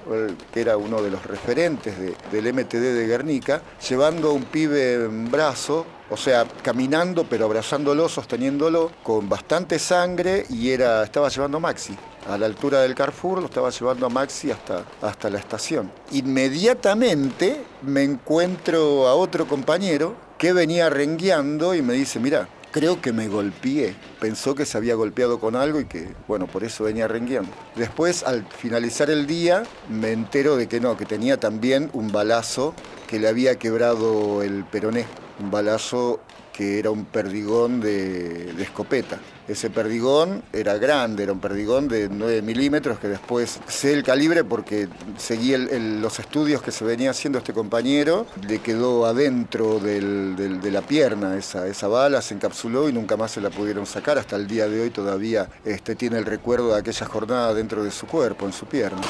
que 0.53 0.61
era 0.61 0.77
uno 0.77 1.01
de 1.01 1.11
los 1.11 1.23
referentes 1.25 1.99
de- 1.99 2.15
del 2.31 2.47
MTD 2.53 2.93
de 2.93 3.05
Guernica, 3.07 3.61
llevando 3.87 4.29
a 4.29 4.33
un 4.33 4.45
pibe 4.45 4.93
en 5.05 5.29
brazo, 5.29 5.85
o 6.09 6.17
sea, 6.17 6.45
caminando 6.63 7.25
pero 7.29 7.45
abrazándolo, 7.45 8.07
sosteniéndolo, 8.09 8.91
con 9.03 9.27
bastante 9.29 9.79
sangre 9.79 10.45
y 10.49 10.71
era, 10.71 11.03
estaba 11.03 11.29
llevando 11.29 11.57
a 11.57 11.61
Maxi. 11.61 11.95
A 12.29 12.37
la 12.37 12.45
altura 12.45 12.81
del 12.81 12.93
Carrefour 12.95 13.39
lo 13.39 13.45
estaba 13.45 13.69
llevando 13.71 14.05
a 14.05 14.09
Maxi 14.09 14.51
hasta, 14.51 14.83
hasta 15.01 15.29
la 15.29 15.39
estación. 15.39 15.91
Inmediatamente 16.11 17.63
me 17.81 18.03
encuentro 18.03 19.07
a 19.07 19.15
otro 19.15 19.47
compañero 19.47 20.13
que 20.41 20.53
venía 20.53 20.89
rengueando 20.89 21.75
y 21.75 21.83
me 21.83 21.93
dice, 21.93 22.19
mira, 22.19 22.49
creo 22.71 22.99
que 22.99 23.13
me 23.13 23.27
golpeé. 23.27 23.93
Pensó 24.19 24.55
que 24.55 24.65
se 24.65 24.75
había 24.75 24.95
golpeado 24.95 25.39
con 25.39 25.55
algo 25.55 25.79
y 25.79 25.85
que, 25.85 26.15
bueno, 26.27 26.47
por 26.47 26.63
eso 26.63 26.83
venía 26.83 27.07
rengueando. 27.07 27.51
Después, 27.75 28.23
al 28.23 28.43
finalizar 28.47 29.11
el 29.11 29.27
día, 29.27 29.61
me 29.87 30.11
entero 30.13 30.57
de 30.57 30.67
que 30.67 30.79
no, 30.79 30.97
que 30.97 31.05
tenía 31.05 31.39
también 31.39 31.91
un 31.93 32.11
balazo 32.11 32.73
que 33.05 33.19
le 33.19 33.27
había 33.27 33.59
quebrado 33.59 34.41
el 34.41 34.65
peroné. 34.65 35.05
Un 35.39 35.51
balazo 35.51 36.21
que 36.61 36.77
era 36.77 36.91
un 36.91 37.05
perdigón 37.05 37.81
de, 37.81 38.53
escopeta. 38.61 39.17
Ese 39.47 39.71
perdigón 39.71 40.43
era 40.53 40.77
grande, 40.77 41.23
era 41.23 41.33
un 41.33 41.39
perdigón 41.39 41.87
de 41.87 42.07
9 42.07 42.43
milímetros 42.43 42.99
que 42.99 43.07
después 43.07 43.59
sé 43.67 43.93
el 43.93 44.03
calibre 44.03 44.43
porque 44.43 44.87
seguí 45.17 45.57
los 45.57 46.19
estudios 46.19 46.61
que 46.61 46.71
se 46.71 46.85
venía 46.85 47.09
haciendo 47.09 47.39
este 47.39 47.51
compañero, 47.51 48.27
le 48.47 48.59
quedó 48.59 49.07
adentro 49.07 49.79
de 49.79 50.71
la 50.71 50.83
pierna 50.83 51.35
esa, 51.35 51.65
esa 51.65 51.87
bala, 51.87 52.21
se 52.21 52.35
encapsuló 52.35 52.87
y 52.89 52.93
nunca 52.93 53.17
más 53.17 53.31
se 53.31 53.41
la 53.41 53.49
pudieron 53.49 53.87
sacar. 53.87 54.19
Hasta 54.19 54.35
el 54.35 54.45
día 54.45 54.69
de 54.69 54.81
hoy 54.81 54.91
todavía 54.91 55.49
este, 55.65 55.95
tiene 55.95 56.19
el 56.19 56.25
recuerdo 56.25 56.73
de 56.73 56.79
aquella 56.79 57.07
jornada 57.07 57.55
dentro 57.55 57.83
de 57.83 57.89
su 57.89 58.05
cuerpo, 58.05 58.45
en 58.45 58.53
su 58.53 58.67
pierna. 58.67 59.01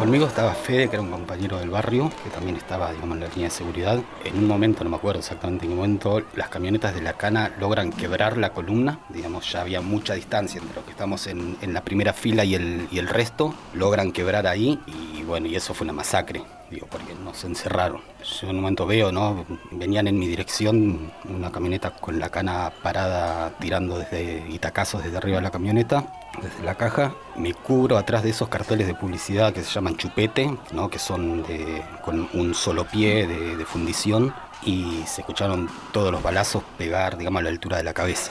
Conmigo 0.00 0.24
estaba 0.24 0.54
Fede, 0.54 0.88
que 0.88 0.96
era 0.96 1.02
un 1.02 1.10
compañero 1.10 1.58
del 1.58 1.68
barrio, 1.68 2.10
que 2.24 2.30
también 2.30 2.56
estaba, 2.56 2.90
digamos, 2.90 3.16
en 3.16 3.20
la 3.20 3.28
línea 3.28 3.48
de 3.48 3.54
seguridad. 3.54 4.00
En 4.24 4.38
un 4.38 4.48
momento, 4.48 4.82
no 4.82 4.88
me 4.88 4.96
acuerdo 4.96 5.20
exactamente 5.20 5.66
en 5.66 5.76
momento, 5.76 6.22
las 6.36 6.48
camionetas 6.48 6.94
de 6.94 7.02
la 7.02 7.12
cana 7.18 7.52
logran 7.60 7.92
quebrar 7.92 8.38
la 8.38 8.54
columna. 8.54 9.00
Digamos, 9.10 9.52
ya 9.52 9.60
había 9.60 9.82
mucha 9.82 10.14
distancia 10.14 10.58
entre 10.58 10.76
los 10.76 10.84
que 10.86 10.92
estamos 10.92 11.26
en, 11.26 11.58
la 11.60 11.82
primera 11.82 12.14
fila 12.14 12.46
y 12.46 12.54
el, 12.54 12.88
y 12.90 12.98
el 12.98 13.08
resto. 13.08 13.54
Logran 13.74 14.10
quebrar 14.10 14.46
ahí 14.46 14.80
y 14.86 15.22
bueno, 15.22 15.48
y 15.48 15.56
eso 15.56 15.74
fue 15.74 15.84
una 15.84 15.92
masacre 15.92 16.42
digo, 16.70 16.86
porque 16.88 17.14
nos 17.14 17.44
encerraron. 17.44 18.00
Yo 18.22 18.48
en 18.48 18.56
un 18.56 18.62
momento 18.62 18.86
veo, 18.86 19.10
¿no? 19.10 19.44
Venían 19.72 20.06
en 20.06 20.18
mi 20.18 20.28
dirección 20.28 21.10
una 21.28 21.50
camioneta 21.50 21.90
con 21.90 22.18
la 22.18 22.30
cana 22.30 22.72
parada 22.82 23.50
tirando 23.58 23.98
desde 23.98 24.46
Itacazos 24.48 25.02
desde 25.02 25.16
arriba 25.16 25.38
de 25.38 25.42
la 25.42 25.50
camioneta, 25.50 26.06
desde 26.42 26.62
la 26.64 26.74
caja. 26.74 27.14
Me 27.36 27.54
cubro 27.54 27.96
atrás 27.96 28.22
de 28.22 28.30
esos 28.30 28.48
carteles 28.48 28.86
de 28.86 28.94
publicidad 28.94 29.52
que 29.52 29.62
se 29.62 29.70
llaman 29.70 29.96
chupete, 29.96 30.56
¿no? 30.72 30.88
Que 30.88 30.98
son 30.98 31.42
de, 31.42 31.82
con 32.02 32.28
un 32.34 32.54
solo 32.54 32.84
pie 32.84 33.26
de, 33.26 33.56
de 33.56 33.64
fundición 33.64 34.34
y 34.64 35.02
se 35.06 35.22
escucharon 35.22 35.68
todos 35.92 36.12
los 36.12 36.22
balazos 36.22 36.62
pegar, 36.76 37.16
digamos, 37.16 37.40
a 37.40 37.44
la 37.44 37.50
altura 37.50 37.76
de 37.76 37.84
la 37.84 37.94
cabeza 37.94 38.30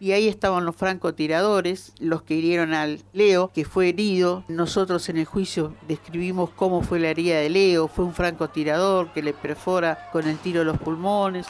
y 0.00 0.12
ahí 0.12 0.28
estaban 0.28 0.64
los 0.64 0.74
francotiradores, 0.74 1.92
los 1.98 2.22
que 2.22 2.34
hirieron 2.34 2.72
al 2.72 3.02
Leo, 3.12 3.50
que 3.54 3.66
fue 3.66 3.90
herido. 3.90 4.44
Nosotros 4.48 5.08
en 5.10 5.18
el 5.18 5.26
juicio 5.26 5.74
describimos 5.86 6.48
cómo 6.56 6.80
fue 6.82 6.98
la 6.98 7.08
herida 7.08 7.38
de 7.38 7.50
Leo, 7.50 7.86
fue 7.86 8.06
un 8.06 8.14
francotirador 8.14 9.12
que 9.12 9.22
le 9.22 9.34
perfora 9.34 10.08
con 10.10 10.26
el 10.26 10.38
tiro 10.38 10.64
los 10.64 10.78
pulmones. 10.78 11.46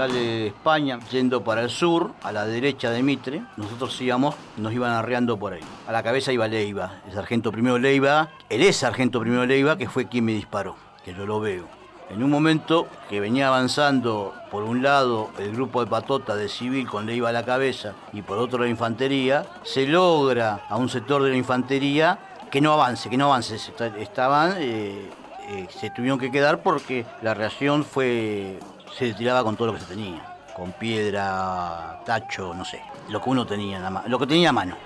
Sale 0.00 0.46
España 0.46 0.98
yendo 1.12 1.44
para 1.44 1.60
el 1.60 1.68
sur, 1.68 2.12
a 2.22 2.32
la 2.32 2.46
derecha 2.46 2.88
de 2.90 3.02
Mitre, 3.02 3.42
nosotros 3.58 4.00
íbamos, 4.00 4.34
nos 4.56 4.72
iban 4.72 4.92
arreando 4.92 5.38
por 5.38 5.52
ahí. 5.52 5.60
A 5.86 5.92
la 5.92 6.02
cabeza 6.02 6.32
iba 6.32 6.48
Leiva, 6.48 7.02
el 7.06 7.12
sargento 7.12 7.52
primero 7.52 7.76
Leiva, 7.76 8.30
él 8.48 8.62
es 8.62 8.76
sargento 8.76 9.20
primero 9.20 9.44
Leiva, 9.44 9.76
que 9.76 9.90
fue 9.90 10.08
quien 10.08 10.24
me 10.24 10.32
disparó, 10.32 10.74
que 11.04 11.12
yo 11.12 11.26
lo 11.26 11.38
veo. 11.38 11.66
En 12.08 12.22
un 12.22 12.30
momento 12.30 12.88
que 13.10 13.20
venía 13.20 13.48
avanzando 13.48 14.32
por 14.50 14.62
un 14.62 14.82
lado 14.82 15.28
el 15.38 15.52
grupo 15.52 15.84
de 15.84 15.90
patota 15.90 16.34
de 16.34 16.48
civil 16.48 16.88
con 16.88 17.04
Leiva 17.04 17.28
a 17.28 17.32
la 17.32 17.44
cabeza 17.44 17.92
y 18.14 18.22
por 18.22 18.38
otro 18.38 18.60
la 18.60 18.70
infantería, 18.70 19.44
se 19.64 19.86
logra 19.86 20.62
a 20.70 20.78
un 20.78 20.88
sector 20.88 21.22
de 21.22 21.28
la 21.28 21.36
infantería 21.36 22.18
que 22.50 22.62
no 22.62 22.72
avance, 22.72 23.10
que 23.10 23.18
no 23.18 23.26
avance. 23.26 23.56
Estaban, 23.98 24.54
eh, 24.60 25.10
eh, 25.50 25.66
se 25.68 25.90
tuvieron 25.90 26.18
que 26.18 26.30
quedar 26.30 26.62
porque 26.62 27.04
la 27.20 27.34
reacción 27.34 27.84
fue, 27.84 28.58
se 28.96 29.14
tiraba 29.14 29.42
con 29.44 29.56
todo 29.56 29.68
lo 29.68 29.74
que 29.74 29.80
se 29.80 29.86
tenía, 29.86 30.36
con 30.54 30.72
piedra, 30.72 32.00
tacho, 32.04 32.54
no 32.54 32.64
sé, 32.64 32.82
lo 33.08 33.20
que 33.22 33.30
uno 33.30 33.46
tenía, 33.46 33.78
nada 33.78 34.04
lo 34.06 34.18
que 34.18 34.26
tenía 34.26 34.50
a 34.50 34.52
mano. 34.52 34.76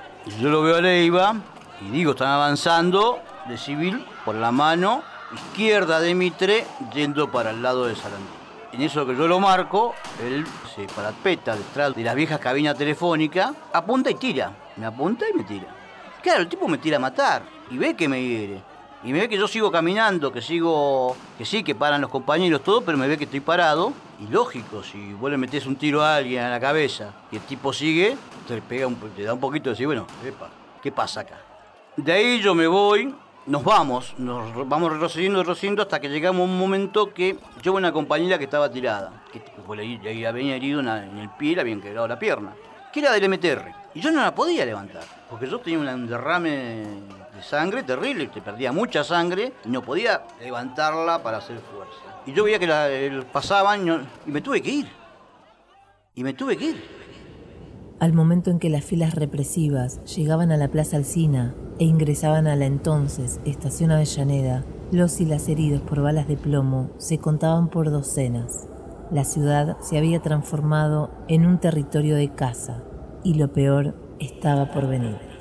Yo 0.41 0.49
lo 0.49 0.63
veo 0.63 0.77
a 0.77 0.81
Leiva 0.81 1.35
y 1.81 1.91
digo, 1.91 2.13
están 2.13 2.29
avanzando 2.29 3.21
de 3.49 3.59
civil 3.59 4.05
por 4.25 4.35
la 4.35 4.51
mano 4.51 5.03
izquierda 5.35 6.01
de 6.01 6.15
Mitre 6.15 6.67
yendo 6.93 7.31
para 7.31 7.51
el 7.51 7.63
lado 7.63 7.87
de 7.87 7.95
Sarandí. 7.95 8.29
En 8.73 8.83
eso 8.83 9.07
que 9.07 9.17
yo 9.17 9.29
lo 9.29 9.39
marco, 9.39 9.95
él 10.21 10.45
se 10.75 10.87
parapeta 10.87 11.55
detrás 11.55 11.95
de 11.95 12.03
las 12.03 12.15
viejas 12.15 12.41
cabinas 12.41 12.77
telefónicas, 12.77 13.53
apunta 13.73 14.11
y 14.11 14.15
tira. 14.15 14.53
Me 14.77 14.87
apunta 14.87 15.27
y 15.33 15.37
me 15.37 15.45
tira. 15.45 15.69
Claro, 16.21 16.41
el 16.41 16.49
tipo 16.49 16.67
me 16.67 16.79
tira 16.79 16.97
a 16.97 17.01
matar 17.01 17.43
y 17.71 17.79
ve 17.79 17.95
que 17.95 18.09
me 18.09 18.21
hiere. 18.21 18.63
Y 19.05 19.13
me 19.13 19.21
ve 19.21 19.29
que 19.29 19.37
yo 19.37 19.47
sigo 19.47 19.71
caminando, 19.71 20.33
que 20.33 20.41
sigo, 20.41 21.15
que 21.37 21.45
sí, 21.45 21.63
que 21.63 21.75
paran 21.75 22.01
los 22.01 22.11
compañeros, 22.11 22.63
todo, 22.63 22.83
pero 22.83 22.97
me 22.97 23.07
ve 23.07 23.19
que 23.19 23.25
estoy 23.25 23.41
parado. 23.41 23.93
Y 24.19 24.33
lógico, 24.33 24.83
si 24.83 25.13
vos 25.13 25.31
le 25.31 25.37
metés 25.37 25.67
un 25.67 25.77
tiro 25.77 26.03
a 26.03 26.17
alguien 26.17 26.43
a 26.43 26.49
la 26.49 26.59
cabeza 26.59 27.13
y 27.31 27.37
el 27.37 27.43
tipo 27.43 27.73
sigue, 27.73 28.17
te, 28.49 28.63
pega 28.63 28.87
un, 28.87 28.97
te 28.97 29.23
da 29.23 29.35
un 29.35 29.41
poquito 29.41 29.65
de 29.65 29.71
decir, 29.73 29.87
bueno, 29.87 30.07
¿qué 30.83 30.91
pasa 30.91 31.21
acá? 31.21 31.39
De 31.97 32.13
ahí 32.13 32.41
yo 32.41 32.55
me 32.55 32.67
voy, 32.67 33.15
nos 33.47 33.63
vamos, 33.63 34.15
nos 34.17 34.67
vamos 34.67 34.91
retrocediendo, 34.91 35.41
retrocediendo 35.41 35.83
hasta 35.83 36.01
que 36.01 36.09
llegamos 36.09 36.41
a 36.41 36.45
un 36.45 36.59
momento 36.59 37.13
que 37.13 37.37
yo 37.63 37.75
una 37.75 37.93
compañera 37.93 38.39
que 38.39 38.45
estaba 38.45 38.71
tirada, 38.71 39.23
que 39.31 39.43
le 39.77 40.27
había 40.27 40.57
herido 40.57 40.81
en 40.81 40.89
el 40.89 41.29
pie, 41.31 41.55
le 41.55 41.61
habían 41.61 41.83
quebrado 41.83 42.09
la 42.09 42.19
pierna, 42.19 42.55
que 42.91 43.01
era 43.01 43.13
del 43.13 43.29
MTR. 43.29 43.71
Y 43.95 44.01
yo 44.01 44.11
no 44.11 44.23
la 44.23 44.35
podía 44.35 44.65
levantar, 44.65 45.05
porque 45.29 45.47
yo 45.47 45.61
tenía 45.61 45.95
un 45.95 46.07
derrame 46.07 46.51
de 46.51 47.24
sangre 47.45 47.83
terrible, 47.83 48.27
te 48.29 48.41
perdía 48.41 48.73
mucha 48.73 49.05
sangre 49.05 49.53
y 49.65 49.69
no 49.69 49.83
podía 49.83 50.25
levantarla 50.41 51.23
para 51.23 51.39
hacer 51.39 51.59
fuerza. 51.61 52.23
Y 52.27 52.33
yo 52.33 52.45
veía 52.45 52.59
que 52.59 52.67
la, 52.67 52.89
pasaban 53.33 54.09
y 54.27 54.31
me 54.31 54.41
tuve 54.41 54.63
que 54.63 54.71
ir. 54.71 54.89
Y 56.15 56.25
me 56.25 56.33
tuve 56.33 56.57
que 56.57 56.65
ir. 56.67 57.05
Al 58.01 58.13
momento 58.13 58.51
en 58.51 58.59
que 58.59 58.71
las 58.71 58.85
filas 58.85 59.15
represivas 59.15 60.03
llegaban 60.05 60.51
a 60.53 60.57
la 60.57 60.69
Plaza 60.69 60.97
Alcina 60.97 61.55
e 61.79 61.85
ingresaban 61.85 62.47
a 62.47 62.57
la 62.57 62.67
entonces 62.67 63.41
Estación 63.45 63.93
Avellaneda, 63.93 64.65
los 64.91 65.21
y 65.21 65.25
las 65.25 65.49
heridos 65.49 65.81
por 65.83 66.03
balas 66.03 66.29
de 66.29 66.37
plomo 66.37 66.91
se 66.99 67.19
contaban 67.19 67.69
por 67.69 67.91
docenas. 67.91 68.69
La 69.11 69.25
ciudad 69.25 69.77
se 69.81 69.99
había 69.99 70.21
transformado 70.21 71.11
en 71.29 71.47
un 71.47 71.59
territorio 71.59 72.17
de 72.17 72.33
caza 72.35 72.83
y 73.23 73.35
lo 73.35 73.53
peor 73.53 73.95
estaba 74.19 74.71
por 74.71 74.89
venir. 74.89 75.34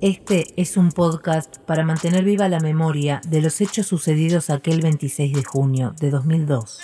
Este 0.00 0.46
es 0.56 0.76
un 0.76 0.92
podcast 0.92 1.58
para 1.58 1.84
mantener 1.84 2.24
viva 2.24 2.48
la 2.48 2.60
memoria 2.60 3.20
de 3.28 3.40
los 3.42 3.60
hechos 3.60 3.86
sucedidos 3.86 4.50
aquel 4.50 4.80
26 4.80 5.34
de 5.34 5.44
junio 5.44 5.94
de 6.00 6.10
2002. 6.10 6.80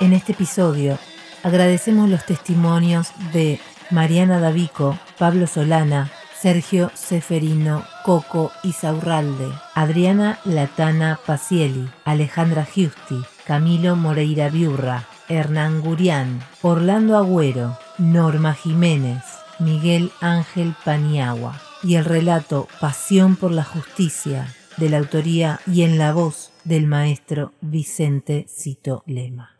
En 0.00 0.12
este 0.12 0.32
episodio 0.32 0.98
Agradecemos 1.42 2.10
los 2.10 2.26
testimonios 2.26 3.12
de 3.32 3.60
Mariana 3.90 4.40
Davico, 4.40 4.98
Pablo 5.18 5.46
Solana, 5.46 6.10
Sergio 6.38 6.90
Seferino, 6.94 7.84
Coco 8.04 8.50
Isaurralde, 8.64 9.48
Adriana 9.74 10.40
Latana 10.44 11.18
Pacieli, 11.24 11.88
Alejandra 12.04 12.64
Giusti, 12.64 13.22
Camilo 13.46 13.94
Moreira 13.96 14.50
Biurra, 14.50 15.04
Hernán 15.28 15.80
Gurián, 15.80 16.40
Orlando 16.62 17.16
Agüero, 17.16 17.78
Norma 17.98 18.52
Jiménez, 18.52 19.22
Miguel 19.60 20.12
Ángel 20.20 20.74
Paniagua 20.84 21.60
y 21.82 21.96
el 21.96 22.04
relato 22.04 22.68
Pasión 22.80 23.34
por 23.34 23.50
la 23.50 23.64
Justicia 23.64 24.54
de 24.76 24.88
la 24.88 24.98
autoría 24.98 25.60
y 25.66 25.82
en 25.82 25.98
la 25.98 26.12
voz 26.12 26.52
del 26.62 26.86
maestro 26.86 27.52
Vicente 27.60 28.46
Cito 28.48 29.02
Lema. 29.06 29.56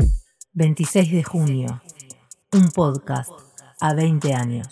26 0.53 1.11
de 1.11 1.25
junio, 1.25 1.83
un 2.53 2.71
podcast 2.71 3.31
a 3.81 3.95
20 3.95 4.35
años. 4.35 4.69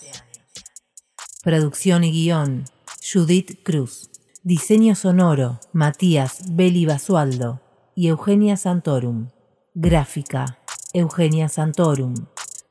Producción 1.43 2.05
y 2.05 2.13
guion, 2.13 2.65
Judith 3.13 3.63
Cruz. 3.65 4.11
Diseño 4.45 4.95
sonoro, 4.95 5.59
Matías 5.73 6.55
Beli 6.55 6.87
Basualdo 6.87 7.61
y 7.97 8.07
Eugenia 8.09 8.57
Santorum. 8.57 9.31
Gráfica, 9.75 10.61
Eugenia 10.93 11.49
Santorum. 11.49 12.15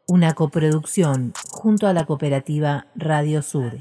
Una 0.07 0.35
coproducción 0.35 1.33
junto 1.49 1.87
a 1.87 1.93
la 1.93 2.05
cooperativa 2.05 2.85
Radio 2.95 3.41
Sur. 3.41 3.79